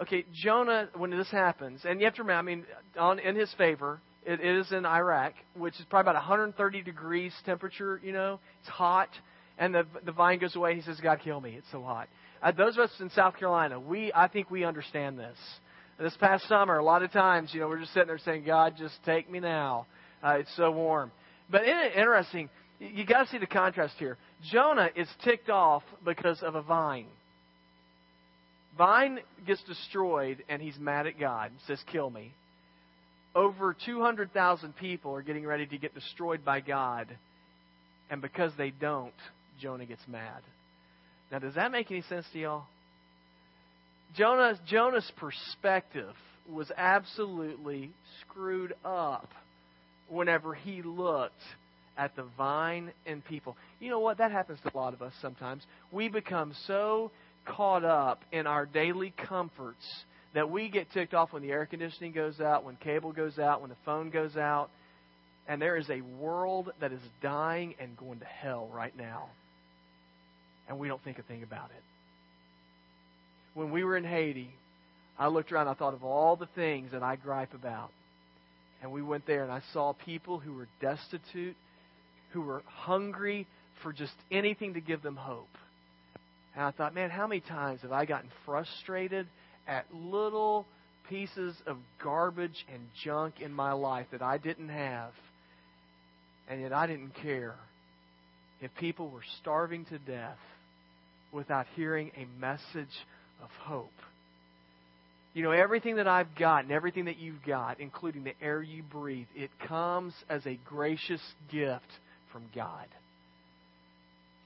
Okay, 0.00 0.24
Jonah, 0.32 0.88
when 0.96 1.10
this 1.10 1.30
happens, 1.30 1.82
and 1.84 2.00
you 2.00 2.06
have 2.06 2.14
to 2.14 2.22
remember, 2.22 2.50
I 2.50 2.54
mean, 2.54 2.64
on, 2.98 3.18
in 3.18 3.36
his 3.36 3.52
favor, 3.58 4.00
it 4.24 4.40
is 4.40 4.72
in 4.72 4.86
Iraq, 4.86 5.34
which 5.56 5.74
is 5.74 5.86
probably 5.88 6.10
about 6.10 6.20
130 6.20 6.82
degrees 6.82 7.32
temperature, 7.44 8.00
you 8.02 8.12
know. 8.12 8.40
It's 8.60 8.68
hot. 8.68 9.10
And 9.58 9.74
the, 9.74 9.86
the 10.04 10.12
vine 10.12 10.38
goes 10.38 10.56
away. 10.56 10.74
He 10.74 10.82
says, 10.82 10.98
God, 11.02 11.20
kill 11.22 11.40
me. 11.40 11.54
It's 11.56 11.70
so 11.70 11.82
hot. 11.82 12.08
Uh, 12.42 12.52
those 12.52 12.76
of 12.76 12.84
us 12.84 12.90
in 13.00 13.10
South 13.10 13.36
Carolina, 13.36 13.78
we 13.78 14.12
I 14.14 14.28
think 14.28 14.50
we 14.50 14.64
understand 14.64 15.18
this. 15.18 15.36
This 15.98 16.16
past 16.16 16.48
summer, 16.48 16.78
a 16.78 16.84
lot 16.84 17.02
of 17.02 17.12
times, 17.12 17.52
you 17.52 17.60
know, 17.60 17.68
we're 17.68 17.80
just 17.80 17.92
sitting 17.92 18.06
there 18.06 18.18
saying, 18.18 18.44
"God, 18.44 18.76
just 18.78 18.94
take 19.04 19.30
me 19.30 19.40
now." 19.40 19.86
Uh, 20.22 20.38
it's 20.40 20.54
so 20.56 20.70
warm. 20.70 21.12
But 21.50 21.64
isn't 21.64 21.76
it 21.76 21.96
interesting? 21.96 22.48
You 22.78 23.04
got 23.04 23.24
to 23.24 23.30
see 23.30 23.38
the 23.38 23.46
contrast 23.46 23.94
here. 23.98 24.16
Jonah 24.50 24.88
is 24.96 25.08
ticked 25.22 25.50
off 25.50 25.82
because 26.02 26.42
of 26.42 26.54
a 26.54 26.62
vine. 26.62 27.06
Vine 28.78 29.20
gets 29.46 29.62
destroyed, 29.64 30.42
and 30.48 30.62
he's 30.62 30.78
mad 30.78 31.06
at 31.06 31.18
God. 31.18 31.50
And 31.50 31.60
says, 31.66 31.82
"Kill 31.92 32.08
me." 32.08 32.32
Over 33.34 33.74
200,000 33.84 34.74
people 34.76 35.14
are 35.14 35.22
getting 35.22 35.46
ready 35.46 35.66
to 35.66 35.78
get 35.78 35.94
destroyed 35.94 36.44
by 36.44 36.60
God, 36.60 37.06
and 38.08 38.22
because 38.22 38.52
they 38.56 38.70
don't, 38.70 39.14
Jonah 39.60 39.84
gets 39.84 40.08
mad. 40.08 40.42
Now, 41.30 41.38
does 41.38 41.54
that 41.54 41.70
make 41.70 41.90
any 41.90 42.02
sense 42.02 42.26
to 42.32 42.38
y'all? 42.38 42.64
Jonah's, 44.16 44.58
Jonah's 44.66 45.10
perspective 45.16 46.14
was 46.50 46.70
absolutely 46.76 47.90
screwed 48.22 48.74
up 48.84 49.28
whenever 50.08 50.54
he 50.54 50.82
looked 50.82 51.42
at 51.96 52.16
the 52.16 52.24
vine 52.36 52.92
and 53.06 53.24
people. 53.24 53.56
You 53.78 53.90
know 53.90 54.00
what? 54.00 54.18
That 54.18 54.32
happens 54.32 54.58
to 54.64 54.74
a 54.74 54.76
lot 54.76 54.94
of 54.94 55.02
us 55.02 55.12
sometimes. 55.22 55.62
We 55.92 56.08
become 56.08 56.52
so 56.66 57.12
caught 57.46 57.84
up 57.84 58.22
in 58.32 58.46
our 58.46 58.66
daily 58.66 59.14
comforts 59.28 59.86
that 60.34 60.50
we 60.50 60.68
get 60.68 60.90
ticked 60.92 61.14
off 61.14 61.32
when 61.32 61.42
the 61.42 61.50
air 61.50 61.66
conditioning 61.66 62.12
goes 62.12 62.40
out, 62.40 62.64
when 62.64 62.76
cable 62.76 63.12
goes 63.12 63.38
out, 63.38 63.60
when 63.60 63.70
the 63.70 63.76
phone 63.84 64.10
goes 64.10 64.36
out. 64.36 64.70
And 65.46 65.62
there 65.62 65.76
is 65.76 65.88
a 65.90 66.00
world 66.00 66.72
that 66.80 66.92
is 66.92 67.00
dying 67.22 67.74
and 67.78 67.96
going 67.96 68.18
to 68.20 68.24
hell 68.24 68.68
right 68.72 68.96
now 68.96 69.28
and 70.70 70.78
we 70.78 70.86
don't 70.86 71.02
think 71.02 71.18
a 71.18 71.22
thing 71.22 71.42
about 71.42 71.70
it. 71.76 71.82
When 73.54 73.72
we 73.72 73.82
were 73.82 73.96
in 73.96 74.04
Haiti, 74.04 74.48
I 75.18 75.26
looked 75.26 75.50
around, 75.50 75.66
I 75.66 75.74
thought 75.74 75.94
of 75.94 76.04
all 76.04 76.36
the 76.36 76.48
things 76.54 76.92
that 76.92 77.02
I 77.02 77.16
gripe 77.16 77.52
about. 77.54 77.90
And 78.80 78.92
we 78.92 79.02
went 79.02 79.26
there, 79.26 79.42
and 79.42 79.50
I 79.50 79.62
saw 79.72 79.92
people 79.92 80.38
who 80.38 80.54
were 80.54 80.68
destitute, 80.80 81.56
who 82.32 82.42
were 82.42 82.62
hungry 82.66 83.48
for 83.82 83.92
just 83.92 84.12
anything 84.30 84.74
to 84.74 84.80
give 84.80 85.02
them 85.02 85.16
hope. 85.16 85.48
And 86.54 86.64
I 86.64 86.70
thought, 86.70 86.94
man, 86.94 87.10
how 87.10 87.26
many 87.26 87.40
times 87.40 87.80
have 87.82 87.92
I 87.92 88.04
gotten 88.04 88.30
frustrated 88.46 89.26
at 89.66 89.92
little 89.92 90.66
pieces 91.08 91.56
of 91.66 91.78
garbage 92.02 92.64
and 92.72 92.80
junk 93.04 93.40
in 93.40 93.52
my 93.52 93.72
life 93.72 94.06
that 94.12 94.22
I 94.22 94.38
didn't 94.38 94.68
have, 94.68 95.10
and 96.48 96.60
yet 96.60 96.72
I 96.72 96.86
didn't 96.86 97.16
care 97.16 97.56
if 98.60 98.70
people 98.76 99.10
were 99.10 99.24
starving 99.40 99.84
to 99.86 99.98
death 99.98 100.38
without 101.32 101.66
hearing 101.74 102.10
a 102.16 102.26
message 102.40 102.94
of 103.42 103.50
hope. 103.62 103.92
You 105.32 105.44
know, 105.44 105.52
everything 105.52 105.96
that 105.96 106.08
I've 106.08 106.34
got 106.34 106.64
and 106.64 106.72
everything 106.72 107.04
that 107.04 107.18
you've 107.18 107.44
got, 107.46 107.78
including 107.78 108.24
the 108.24 108.34
air 108.42 108.62
you 108.62 108.82
breathe, 108.82 109.28
it 109.36 109.50
comes 109.68 110.12
as 110.28 110.44
a 110.44 110.58
gracious 110.66 111.22
gift 111.50 111.86
from 112.32 112.42
God. 112.54 112.86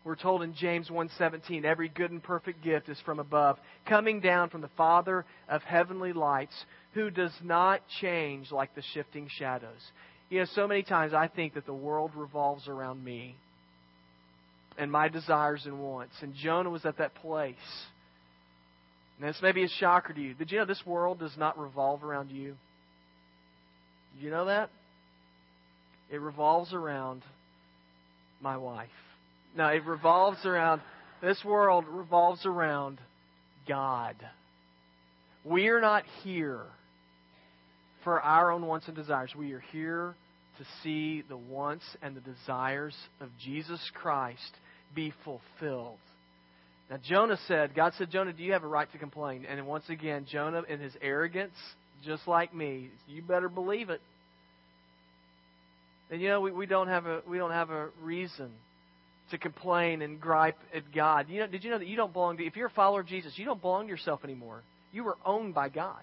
We're 0.04 0.16
told 0.16 0.42
in 0.42 0.52
James 0.54 0.90
1:17, 0.90 1.64
every 1.64 1.88
good 1.88 2.10
and 2.10 2.22
perfect 2.22 2.62
gift 2.62 2.90
is 2.90 3.00
from 3.00 3.18
above, 3.18 3.58
coming 3.86 4.20
down 4.20 4.50
from 4.50 4.60
the 4.60 4.68
Father 4.76 5.24
of 5.48 5.62
heavenly 5.62 6.12
lights, 6.12 6.66
who 6.92 7.10
does 7.10 7.32
not 7.42 7.80
change 8.02 8.52
like 8.52 8.74
the 8.74 8.82
shifting 8.92 9.28
shadows. 9.28 9.90
You 10.28 10.40
know, 10.40 10.44
so 10.46 10.68
many 10.68 10.82
times 10.82 11.14
I 11.14 11.28
think 11.28 11.54
that 11.54 11.64
the 11.64 11.72
world 11.72 12.10
revolves 12.14 12.68
around 12.68 13.02
me 13.02 13.36
and 14.78 14.90
my 14.90 15.08
desires 15.08 15.62
and 15.66 15.80
wants. 15.80 16.14
And 16.20 16.34
Jonah 16.34 16.70
was 16.70 16.84
at 16.84 16.98
that 16.98 17.14
place. 17.16 17.54
And 19.18 19.28
this 19.28 19.40
may 19.42 19.52
be 19.52 19.64
a 19.64 19.68
shocker 19.68 20.12
to 20.12 20.20
you. 20.20 20.34
Did 20.34 20.50
you 20.50 20.58
know 20.58 20.64
this 20.64 20.84
world 20.84 21.20
does 21.20 21.36
not 21.36 21.58
revolve 21.58 22.02
around 22.02 22.30
you? 22.30 22.56
Did 24.14 24.24
you 24.24 24.30
know 24.30 24.46
that? 24.46 24.70
It 26.10 26.20
revolves 26.20 26.72
around 26.72 27.22
my 28.40 28.56
wife. 28.56 28.88
No, 29.56 29.68
it 29.68 29.84
revolves 29.84 30.44
around, 30.44 30.80
this 31.22 31.42
world 31.44 31.84
revolves 31.88 32.44
around 32.44 33.00
God. 33.68 34.16
We 35.44 35.68
are 35.68 35.80
not 35.80 36.04
here 36.22 36.62
for 38.02 38.20
our 38.20 38.50
own 38.50 38.66
wants 38.66 38.86
and 38.86 38.96
desires. 38.96 39.32
We 39.36 39.52
are 39.52 39.62
here 39.72 40.14
to 40.58 40.64
see 40.82 41.22
the 41.28 41.36
wants 41.36 41.84
and 42.02 42.16
the 42.16 42.20
desires 42.20 42.94
of 43.20 43.28
Jesus 43.42 43.80
Christ 43.94 44.56
be 44.94 45.12
fulfilled. 45.24 45.98
Now, 46.90 46.98
Jonah 47.02 47.38
said, 47.48 47.74
God 47.74 47.92
said, 47.96 48.10
Jonah, 48.10 48.32
do 48.32 48.42
you 48.42 48.52
have 48.52 48.62
a 48.62 48.68
right 48.68 48.90
to 48.92 48.98
complain? 48.98 49.46
And 49.48 49.66
once 49.66 49.84
again, 49.88 50.26
Jonah, 50.30 50.62
in 50.68 50.80
his 50.80 50.92
arrogance, 51.00 51.54
just 52.04 52.28
like 52.28 52.54
me, 52.54 52.90
you 53.08 53.22
better 53.22 53.48
believe 53.48 53.90
it. 53.90 54.00
And 56.10 56.20
you 56.20 56.28
know, 56.28 56.40
we, 56.40 56.52
we 56.52 56.66
don't 56.66 56.88
have 56.88 57.06
a 57.06 57.22
we 57.28 57.38
don't 57.38 57.50
have 57.50 57.70
a 57.70 57.88
reason 58.02 58.50
to 59.30 59.38
complain 59.38 60.02
and 60.02 60.20
gripe 60.20 60.58
at 60.74 60.92
God. 60.94 61.28
You 61.28 61.40
know, 61.40 61.46
did 61.46 61.64
you 61.64 61.70
know 61.70 61.78
that 61.78 61.88
you 61.88 61.96
don't 61.96 62.12
belong 62.12 62.36
to, 62.36 62.44
if 62.44 62.56
you're 62.56 62.66
a 62.66 62.70
follower 62.70 63.00
of 63.00 63.06
Jesus, 63.06 63.32
you 63.36 63.46
don't 63.46 63.60
belong 63.60 63.84
to 63.86 63.90
yourself 63.90 64.22
anymore. 64.22 64.62
You 64.92 65.02
were 65.04 65.16
owned 65.24 65.54
by 65.54 65.70
God. 65.70 66.02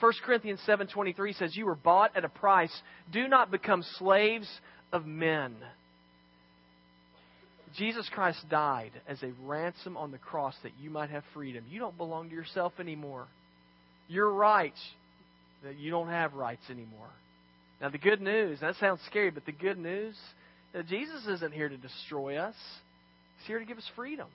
1 0.00 0.12
Corinthians 0.24 0.60
7:23 0.66 1.36
says 1.36 1.56
you 1.56 1.66
were 1.66 1.74
bought 1.76 2.16
at 2.16 2.24
a 2.24 2.28
price. 2.28 2.82
Do 3.10 3.26
not 3.28 3.50
become 3.50 3.82
slaves 3.98 4.48
of 4.92 5.06
men. 5.06 5.54
Jesus 7.76 8.08
Christ 8.12 8.38
died 8.48 8.92
as 9.08 9.22
a 9.22 9.32
ransom 9.44 9.96
on 9.96 10.10
the 10.10 10.18
cross 10.18 10.54
that 10.62 10.72
you 10.80 10.90
might 10.90 11.10
have 11.10 11.24
freedom. 11.34 11.64
You 11.68 11.80
don't 11.80 11.96
belong 11.96 12.28
to 12.28 12.34
yourself 12.34 12.72
anymore. 12.78 13.26
Your 14.08 14.32
rights 14.32 14.80
that 15.64 15.76
you 15.76 15.90
don't 15.90 16.08
have 16.08 16.34
rights 16.34 16.62
anymore. 16.70 17.10
Now 17.80 17.90
the 17.90 17.98
good 17.98 18.20
news, 18.20 18.60
that 18.60 18.76
sounds 18.76 19.00
scary, 19.06 19.30
but 19.30 19.44
the 19.46 19.52
good 19.52 19.78
news 19.78 20.14
now, 20.74 20.82
Jesus 20.82 21.26
isn't 21.26 21.52
here 21.52 21.68
to 21.68 21.76
destroy 21.76 22.36
us. 22.36 22.54
He's 23.38 23.46
here 23.46 23.58
to 23.58 23.64
give 23.64 23.78
us 23.78 23.90
freedom. 23.96 24.28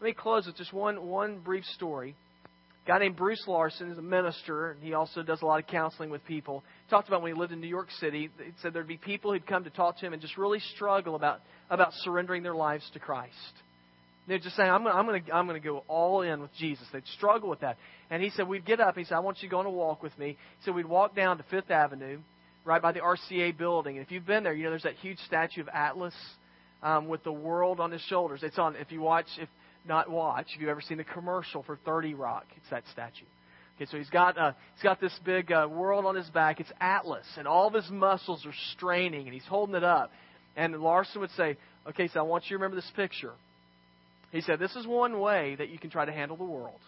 Let 0.00 0.06
me 0.06 0.12
close 0.12 0.46
with 0.46 0.56
just 0.56 0.72
one, 0.72 1.06
one 1.06 1.40
brief 1.40 1.64
story. 1.74 2.14
Guy 2.86 2.98
named 2.98 3.16
Bruce 3.16 3.42
Larson 3.46 3.90
is 3.90 3.96
a 3.96 4.02
minister, 4.02 4.72
and 4.72 4.82
he 4.82 4.92
also 4.92 5.22
does 5.22 5.40
a 5.40 5.46
lot 5.46 5.58
of 5.58 5.66
counseling 5.66 6.10
with 6.10 6.24
people. 6.26 6.62
He 6.84 6.90
talked 6.90 7.08
about 7.08 7.22
when 7.22 7.32
he 7.32 7.38
lived 7.38 7.52
in 7.52 7.60
New 7.60 7.66
York 7.66 7.90
City. 7.98 8.30
He 8.36 8.50
said 8.60 8.74
there'd 8.74 8.86
be 8.86 8.98
people 8.98 9.32
who'd 9.32 9.46
come 9.46 9.64
to 9.64 9.70
talk 9.70 9.98
to 9.98 10.06
him 10.06 10.12
and 10.12 10.20
just 10.20 10.36
really 10.36 10.60
struggle 10.74 11.14
about, 11.14 11.40
about 11.70 11.92
surrendering 12.02 12.42
their 12.42 12.54
lives 12.54 12.88
to 12.92 12.98
Christ. 12.98 13.32
They're 14.26 14.38
just 14.38 14.56
saying, 14.56 14.70
I'm 14.70 14.84
going 14.84 14.94
I'm 14.94 15.06
to 15.06 15.34
I'm 15.34 15.48
to 15.48 15.60
go 15.60 15.84
all 15.86 16.22
in 16.22 16.40
with 16.40 16.54
Jesus. 16.58 16.86
They'd 16.92 17.06
struggle 17.16 17.50
with 17.50 17.60
that. 17.60 17.76
And 18.10 18.22
he 18.22 18.30
said, 18.30 18.48
we'd 18.48 18.64
get 18.64 18.80
up. 18.80 18.96
He 18.96 19.04
said, 19.04 19.14
I 19.14 19.20
want 19.20 19.38
you 19.42 19.48
to 19.48 19.50
go 19.50 19.60
on 19.60 19.66
a 19.66 19.70
walk 19.70 20.02
with 20.02 20.16
me. 20.18 20.28
He 20.28 20.64
said, 20.64 20.74
we'd 20.74 20.86
walk 20.86 21.14
down 21.14 21.36
to 21.38 21.44
Fifth 21.50 21.70
Avenue 21.70 22.20
right 22.64 22.80
by 22.80 22.92
the 22.92 23.00
RCA 23.00 23.56
building. 23.56 23.96
And 23.96 24.04
if 24.04 24.10
you've 24.10 24.26
been 24.26 24.42
there, 24.42 24.54
you 24.54 24.64
know 24.64 24.70
there's 24.70 24.84
that 24.84 24.94
huge 24.96 25.18
statue 25.26 25.60
of 25.60 25.68
Atlas 25.68 26.14
um, 26.82 27.08
with 27.08 27.22
the 27.24 27.32
world 27.32 27.80
on 27.80 27.90
his 27.90 28.00
shoulders. 28.02 28.40
It's 28.42 28.58
on. 28.58 28.76
If 28.76 28.92
you 28.92 29.02
watch, 29.02 29.26
if 29.38 29.48
not 29.86 30.10
watch, 30.10 30.46
if 30.54 30.60
you've 30.60 30.70
ever 30.70 30.80
seen 30.80 30.98
the 30.98 31.04
commercial 31.04 31.62
for 31.62 31.76
30 31.84 32.14
Rock, 32.14 32.46
it's 32.56 32.68
that 32.70 32.84
statue. 32.92 33.24
Okay, 33.76 33.90
so 33.90 33.98
he's 33.98 34.10
got 34.10 34.38
uh, 34.38 34.52
he's 34.74 34.82
got 34.82 35.00
this 35.00 35.18
big 35.24 35.50
uh, 35.50 35.66
world 35.68 36.06
on 36.06 36.14
his 36.14 36.28
back. 36.30 36.60
It's 36.60 36.70
Atlas, 36.80 37.26
and 37.36 37.48
all 37.48 37.66
of 37.66 37.74
his 37.74 37.90
muscles 37.90 38.46
are 38.46 38.54
straining, 38.72 39.26
and 39.26 39.34
he's 39.34 39.46
holding 39.46 39.74
it 39.74 39.82
up. 39.82 40.12
And 40.56 40.76
Larson 40.80 41.20
would 41.20 41.32
say, 41.32 41.56
"Okay, 41.88 42.08
so 42.08 42.20
I 42.20 42.22
want 42.22 42.44
you 42.44 42.50
to 42.50 42.54
remember 42.54 42.76
this 42.76 42.90
picture." 42.94 43.32
He 44.30 44.42
said, 44.42 44.60
"This 44.60 44.76
is 44.76 44.86
one 44.86 45.18
way 45.18 45.56
that 45.56 45.70
you 45.70 45.78
can 45.78 45.90
try 45.90 46.04
to 46.04 46.12
handle 46.12 46.36
the 46.36 46.44
world." 46.44 46.78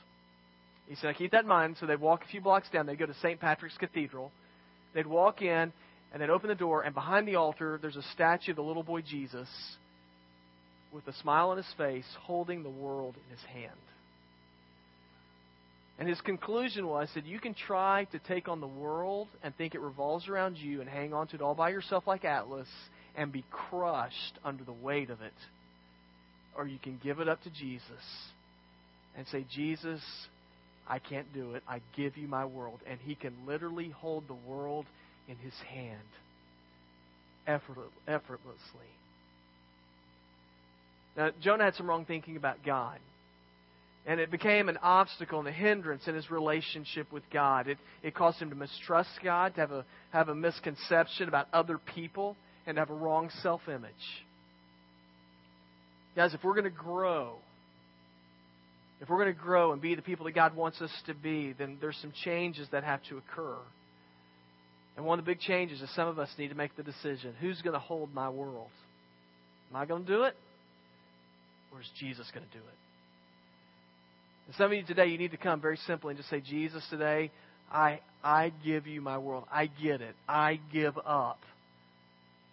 He 0.87 0.95
said, 0.95 1.17
"Keep 1.17 1.33
that 1.33 1.43
in 1.43 1.49
mind." 1.49 1.77
So 1.81 1.87
they 1.87 1.97
walk 1.97 2.23
a 2.23 2.29
few 2.29 2.41
blocks 2.41 2.71
down. 2.71 2.87
They 2.87 2.95
go 2.95 3.07
to 3.07 3.15
St. 3.15 3.41
Patrick's 3.41 3.77
Cathedral. 3.79 4.31
They'd 4.95 5.09
walk 5.09 5.43
in 5.43 5.73
and 6.13 6.23
they'd 6.23 6.31
open 6.31 6.49
the 6.49 6.55
door, 6.55 6.83
and 6.83 6.95
behind 6.95 7.27
the 7.27 7.35
altar, 7.35 7.81
there's 7.83 7.97
a 7.97 8.03
statue 8.15 8.53
of 8.53 8.57
the 8.57 8.63
little 8.63 8.85
boy 8.85 9.03
Jesus 9.03 9.49
with 10.97 11.07
a 11.07 11.19
smile 11.21 11.51
on 11.51 11.59
his 11.59 11.73
face, 11.77 12.07
holding 12.23 12.63
the 12.63 12.71
world 12.71 13.15
in 13.17 13.37
his 13.37 13.45
hand. 13.45 13.79
And 15.99 16.09
his 16.09 16.21
conclusion 16.21 16.87
was 16.87 17.09
that 17.15 17.25
you 17.25 17.39
can 17.39 17.55
try 17.55 18.05
to 18.13 18.19
take 18.19 18.49
on 18.49 18.61
the 18.61 18.67
world 18.67 19.29
and 19.43 19.55
think 19.57 19.75
it 19.75 19.81
revolves 19.81 20.29
around 20.29 20.59
you 20.59 20.81
and 20.81 20.91
hang 20.91 21.15
on 21.15 21.29
to 21.29 21.37
it 21.37 21.43
all 21.43 21.55
by 21.55 21.71
yourself 21.71 22.07
like 22.07 22.25
Atlas 22.25 22.69
and 23.17 23.33
be 23.33 23.45
crushed 23.51 24.39
under 24.45 24.65
the 24.65 24.73
weight 24.73 25.09
of 25.09 25.23
it. 25.23 25.33
Or 26.57 26.67
you 26.67 26.79
can 26.79 27.01
give 27.03 27.21
it 27.21 27.29
up 27.29 27.43
to 27.43 27.51
Jesus 27.51 27.91
and 29.17 29.27
say, 29.29 29.47
Jesus, 29.55 30.03
I 30.87 30.99
can't 30.99 31.33
do 31.33 31.55
it. 31.55 31.63
I 31.67 31.81
give 31.97 32.17
you 32.19 32.29
my 32.29 32.45
world. 32.45 32.81
And 32.87 32.99
he 33.01 33.15
can 33.15 33.33
literally 33.47 33.91
hold 33.91 34.29
the 34.29 34.35
world 34.35 34.87
in 35.29 35.37
his 35.37 35.55
hand 35.69 35.99
effortlessly. 37.47 37.91
Now, 41.17 41.31
Jonah 41.41 41.65
had 41.65 41.75
some 41.75 41.89
wrong 41.89 42.05
thinking 42.05 42.37
about 42.37 42.65
God. 42.65 42.99
And 44.07 44.21
it 44.21 44.31
became 44.31 44.69
an 44.69 44.79
obstacle 44.83 45.41
and 45.41 45.49
a 45.49 45.53
hindrance 45.53 46.07
in 46.07 46.15
his 46.15 46.31
relationship 46.31 47.11
with 47.11 47.25
God. 47.33 47.67
It, 47.67 47.79
it 48.05 48.15
caused 48.15 48.39
him 48.39 48.51
to 48.51 48.57
mistrust 48.57 49.11
God, 49.25 49.55
to 49.55 49.61
have 49.61 49.73
a, 49.73 49.85
have 50.13 50.29
a 50.29 50.35
misconception 50.35 51.27
about 51.27 51.49
other 51.53 51.79
people, 51.79 52.37
and 52.67 52.77
to 52.77 52.81
have 52.81 52.91
a 52.91 52.95
wrong 52.95 53.31
self 53.43 53.63
image. 53.69 53.91
Guys, 56.15 56.35
if 56.35 56.45
we're 56.45 56.55
going 56.55 56.65
to 56.65 56.71
grow 56.71 57.37
if 59.01 59.09
we're 59.11 59.23
going 59.23 59.35
to 59.35 59.41
grow 59.41 59.73
and 59.73 59.83
be 59.83 59.95
the 59.95 60.03
people 60.03 60.25
that 60.25 60.35
God 60.35 60.57
wants 60.57 60.81
us 60.81 60.91
to 61.07 61.15
be, 61.15 61.53
then 61.53 61.77
there's 61.81 61.99
some 62.01 62.13
changes 62.25 62.67
that 62.73 62.83
have 62.83 63.01
to 63.11 63.19
occur. 63.19 63.57
And 64.97 65.05
one 65.05 65.19
of 65.19 65.25
the 65.25 65.31
big 65.31 65.41
changes 65.41 65.83
is 65.83 65.95
some 65.95 66.09
of 66.09 66.19
us 66.19 66.31
need 66.39 66.49
to 66.49 66.55
make 66.55 66.75
the 66.77 66.83
decision 66.83 67.35
who's 67.41 67.61
going 67.61 67.75
to 67.75 67.79
hold 67.79 68.15
my 68.15 68.31
world? 68.31 68.71
Am 69.71 69.77
I 69.77 69.85
going 69.85 70.07
to 70.07 70.09
do 70.11 70.23
it? 70.23 70.35
Or 71.77 71.81
is 71.81 71.91
Jesus 72.01 72.27
going 72.33 72.47
to 72.47 72.53
do 72.53 72.65
it? 72.65 72.75
And 74.47 74.55
some 74.57 74.67
of 74.67 74.73
you 74.73 74.85
today, 74.85 75.07
you 75.07 75.19
need 75.19 75.33
to 75.33 75.37
come 75.37 75.61
very 75.61 75.77
simply 75.87 76.13
and 76.13 76.19
just 76.19 76.31
say, 76.31 76.41
Jesus, 76.41 76.83
today, 76.89 77.31
I, 77.71 78.01
I 78.25 78.53
give 78.65 78.87
you 78.87 79.03
my 79.03 79.19
world. 79.19 79.45
I 79.53 79.67
get 79.67 80.01
it. 80.01 80.15
I 80.27 80.59
give 80.73 80.97
up. 81.05 81.41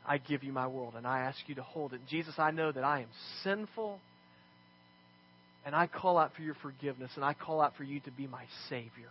I 0.06 0.18
give 0.18 0.44
you 0.44 0.52
my 0.52 0.68
world, 0.68 0.96
and 0.98 1.08
I 1.08 1.20
ask 1.20 1.38
you 1.48 1.56
to 1.56 1.64
hold 1.64 1.94
it. 1.94 2.02
Jesus, 2.10 2.34
I 2.38 2.52
know 2.52 2.74
that 2.74 2.84
I 2.84 3.02
am 3.02 3.08
sinful 3.44 4.00
and 5.66 5.74
I 5.74 5.88
call 5.88 6.18
out 6.18 6.36
for 6.36 6.42
your 6.42 6.56
forgiveness, 6.56 7.12
and 7.16 7.24
I 7.24 7.34
call 7.34 7.62
out 7.62 7.78
for 7.78 7.84
you 7.84 8.02
to 8.02 8.12
be 8.12 8.28
my 8.28 8.44
Savior. 8.70 9.10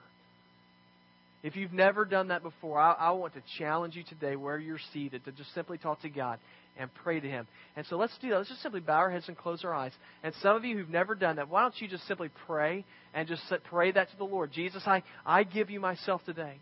If 1.43 1.57
you've 1.57 1.73
never 1.73 2.05
done 2.05 2.29
that 2.29 2.43
before, 2.43 2.79
I, 2.79 2.93
I, 2.93 3.11
want 3.11 3.35
to 3.35 3.43
challenge 3.59 3.97
you 3.97 4.05
today 4.05 4.37
where 4.37 4.59
you're 4.59 4.79
seated 4.93 5.25
to 5.25 5.33
just 5.33 5.53
simply 5.55 5.77
talk 5.77 6.01
to 6.03 6.09
God 6.09 6.39
and 6.79 6.89
pray 7.03 7.19
to 7.19 7.29
Him. 7.29 7.49
And 7.77 7.85
so 7.87 7.97
let's 7.97 8.17
do 8.21 8.31
that. 8.31 8.37
Let's 8.37 8.49
just 8.49 8.63
simply 8.63 8.81
bow 8.81 8.95
our 8.95 9.11
heads 9.11 9.27
and 9.27 9.37
close 9.37 9.65
our 9.65 9.75
eyes. 9.75 9.93
And 10.23 10.33
some 10.41 10.55
of 10.55 10.65
you 10.65 10.77
who've 10.77 10.89
never 10.89 11.17
done 11.17 11.37
that, 11.37 11.49
why 11.49 11.63
don't 11.63 11.75
you 11.81 11.89
just 11.89 12.07
simply 12.07 12.31
pray 12.47 12.85
and 13.13 13.27
just 13.27 13.43
pray 13.65 13.91
that 13.91 14.11
to 14.11 14.17
the 14.17 14.25
Lord? 14.25 14.53
Jesus, 14.53 14.83
I, 14.87 15.03
I 15.27 15.43
give 15.43 15.69
you 15.69 15.81
myself 15.81 16.25
today. 16.25 16.59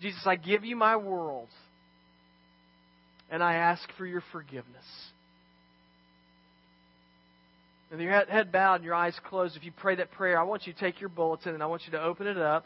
Jesus, 0.00 0.22
I 0.24 0.36
give 0.36 0.64
you 0.64 0.74
my 0.74 0.96
world. 0.96 1.48
And 3.30 3.42
I 3.42 3.54
ask 3.54 3.82
for 3.98 4.06
your 4.06 4.22
forgiveness. 4.32 4.64
And 7.90 8.00
your 8.00 8.12
head 8.12 8.50
bowed 8.50 8.76
and 8.76 8.84
your 8.84 8.94
eyes 8.94 9.14
closed, 9.28 9.56
if 9.56 9.64
you 9.64 9.72
pray 9.76 9.96
that 9.96 10.10
prayer, 10.12 10.38
I 10.38 10.44
want 10.44 10.66
you 10.66 10.72
to 10.72 10.78
take 10.78 11.00
your 11.00 11.10
bulletin 11.10 11.52
and 11.52 11.62
I 11.62 11.66
want 11.66 11.82
you 11.84 11.92
to 11.92 12.02
open 12.02 12.26
it 12.26 12.38
up. 12.38 12.64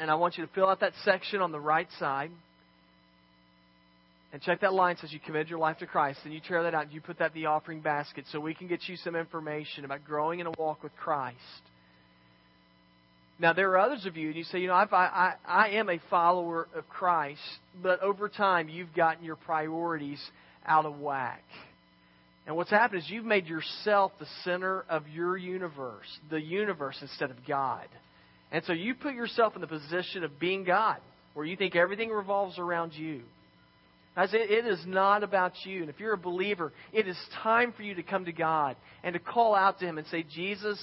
And 0.00 0.10
I 0.10 0.14
want 0.14 0.36
you 0.38 0.46
to 0.46 0.52
fill 0.52 0.66
out 0.66 0.80
that 0.80 0.94
section 1.04 1.40
on 1.40 1.52
the 1.52 1.60
right 1.60 1.88
side. 2.00 2.32
And 4.32 4.40
check 4.42 4.62
that 4.62 4.72
line 4.72 4.96
says 5.00 5.12
you 5.12 5.20
committed 5.20 5.48
your 5.48 5.58
life 5.58 5.78
to 5.78 5.86
Christ. 5.86 6.20
And 6.24 6.32
you 6.32 6.40
tear 6.40 6.62
that 6.64 6.74
out 6.74 6.84
and 6.84 6.92
you 6.92 7.00
put 7.00 7.18
that 7.18 7.34
in 7.34 7.42
the 7.42 7.46
offering 7.46 7.80
basket 7.80 8.24
so 8.32 8.40
we 8.40 8.54
can 8.54 8.66
get 8.66 8.88
you 8.88 8.96
some 8.96 9.14
information 9.14 9.84
about 9.84 10.04
growing 10.04 10.40
in 10.40 10.46
a 10.46 10.52
walk 10.58 10.82
with 10.82 10.96
Christ. 10.96 11.36
Now, 13.38 13.54
there 13.54 13.70
are 13.70 13.78
others 13.78 14.04
of 14.04 14.18
you, 14.18 14.28
and 14.28 14.36
you 14.36 14.44
say, 14.44 14.58
you 14.58 14.66
know, 14.66 14.74
I've, 14.74 14.92
I, 14.92 15.34
I, 15.46 15.64
I 15.64 15.68
am 15.70 15.88
a 15.88 15.98
follower 16.10 16.68
of 16.74 16.86
Christ, 16.90 17.40
but 17.82 18.02
over 18.02 18.28
time 18.28 18.68
you've 18.68 18.94
gotten 18.94 19.24
your 19.24 19.36
priorities 19.36 20.20
out 20.66 20.84
of 20.84 20.98
whack 21.00 21.42
And 22.46 22.54
what's 22.54 22.70
happened 22.70 23.02
is 23.02 23.08
you've 23.08 23.24
made 23.24 23.46
yourself 23.46 24.12
the 24.18 24.26
center 24.44 24.84
of 24.90 25.08
your 25.08 25.38
universe, 25.38 26.06
the 26.30 26.40
universe 26.40 26.98
instead 27.00 27.30
of 27.30 27.36
God. 27.46 27.86
And 28.52 28.64
so 28.64 28.72
you 28.72 28.94
put 28.94 29.14
yourself 29.14 29.54
in 29.54 29.60
the 29.60 29.66
position 29.66 30.24
of 30.24 30.38
being 30.40 30.64
God, 30.64 30.96
where 31.34 31.46
you 31.46 31.56
think 31.56 31.76
everything 31.76 32.10
revolves 32.10 32.58
around 32.58 32.92
you. 32.94 33.22
As 34.16 34.34
it, 34.34 34.50
it 34.50 34.66
is 34.66 34.80
not 34.86 35.22
about 35.22 35.52
you. 35.64 35.82
And 35.82 35.88
if 35.88 36.00
you're 36.00 36.14
a 36.14 36.18
believer, 36.18 36.72
it 36.92 37.06
is 37.06 37.16
time 37.42 37.72
for 37.76 37.82
you 37.82 37.94
to 37.94 38.02
come 38.02 38.24
to 38.24 38.32
God 38.32 38.76
and 39.04 39.12
to 39.12 39.20
call 39.20 39.54
out 39.54 39.78
to 39.78 39.86
Him 39.86 39.98
and 39.98 40.06
say, 40.08 40.24
Jesus, 40.24 40.78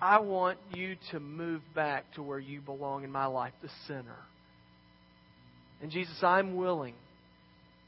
I 0.00 0.20
want 0.20 0.58
you 0.72 0.96
to 1.10 1.20
move 1.20 1.62
back 1.74 2.04
to 2.14 2.22
where 2.22 2.38
you 2.38 2.60
belong 2.60 3.04
in 3.04 3.10
my 3.10 3.26
life, 3.26 3.52
the 3.62 3.68
center. 3.86 4.16
And 5.80 5.90
Jesus, 5.90 6.16
I'm 6.22 6.54
willing 6.56 6.94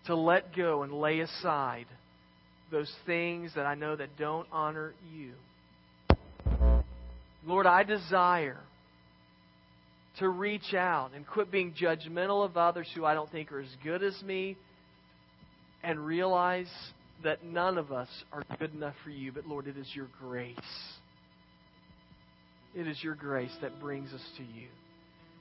to 0.06 0.16
let 0.16 0.54
go 0.54 0.82
and 0.82 0.92
lay 0.92 1.20
aside 1.20 1.86
those 2.70 2.92
things 3.06 3.52
that 3.54 3.66
I 3.66 3.74
know 3.74 3.94
that 3.94 4.16
don't 4.18 4.48
honor 4.52 4.92
you. 5.14 5.32
Lord, 7.46 7.66
I 7.66 7.82
desire 7.82 8.60
to 10.18 10.28
reach 10.28 10.74
out 10.74 11.10
and 11.14 11.26
quit 11.26 11.50
being 11.50 11.74
judgmental 11.74 12.44
of 12.44 12.56
others 12.56 12.88
who 12.94 13.04
I 13.04 13.14
don't 13.14 13.30
think 13.30 13.52
are 13.52 13.60
as 13.60 13.76
good 13.82 14.02
as 14.02 14.20
me 14.22 14.56
and 15.82 15.98
realize 16.06 16.70
that 17.22 17.44
none 17.44 17.78
of 17.78 17.92
us 17.92 18.08
are 18.32 18.44
good 18.58 18.74
enough 18.74 18.94
for 19.02 19.10
you, 19.10 19.32
but 19.32 19.46
Lord, 19.46 19.66
it 19.66 19.76
is 19.76 19.88
your 19.94 20.08
grace. 20.20 20.56
It 22.74 22.86
is 22.86 23.02
your 23.02 23.14
grace 23.14 23.54
that 23.60 23.80
brings 23.80 24.12
us 24.12 24.24
to 24.36 24.42
you. 24.42 24.68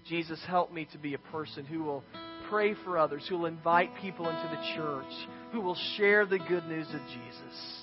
Jesus, 0.07 0.39
help 0.47 0.71
me 0.71 0.87
to 0.91 0.97
be 0.97 1.13
a 1.13 1.17
person 1.17 1.65
who 1.65 1.83
will 1.83 2.03
pray 2.49 2.75
for 2.83 2.97
others, 2.97 3.25
who 3.29 3.37
will 3.37 3.45
invite 3.45 3.89
people 4.01 4.27
into 4.27 4.47
the 4.49 4.75
church, 4.75 5.27
who 5.51 5.61
will 5.61 5.77
share 5.97 6.25
the 6.25 6.39
good 6.39 6.65
news 6.67 6.87
of 6.87 6.99
Jesus. 7.07 7.82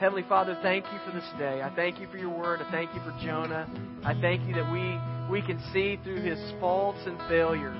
Heavenly 0.00 0.24
Father, 0.30 0.58
thank 0.62 0.86
you 0.86 0.98
for 1.04 1.12
this 1.14 1.28
day. 1.38 1.60
I 1.60 1.68
thank 1.76 2.00
you 2.00 2.08
for 2.10 2.16
your 2.16 2.30
word. 2.30 2.60
I 2.66 2.70
thank 2.70 2.94
you 2.94 3.02
for 3.02 3.14
Jonah. 3.22 3.68
I 4.02 4.18
thank 4.18 4.48
you 4.48 4.54
that 4.54 4.72
we, 4.72 4.96
we 5.30 5.46
can 5.46 5.60
see 5.74 6.00
through 6.02 6.22
his 6.22 6.38
faults 6.58 7.00
and 7.04 7.18
failures 7.28 7.76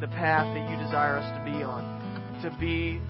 the 0.00 0.06
path 0.06 0.46
that 0.54 0.70
you 0.70 0.76
desire 0.76 1.16
us 1.16 1.26
to 1.36 1.44
be 1.44 1.64
on, 1.64 1.82
to 2.44 2.56
be 2.60 3.00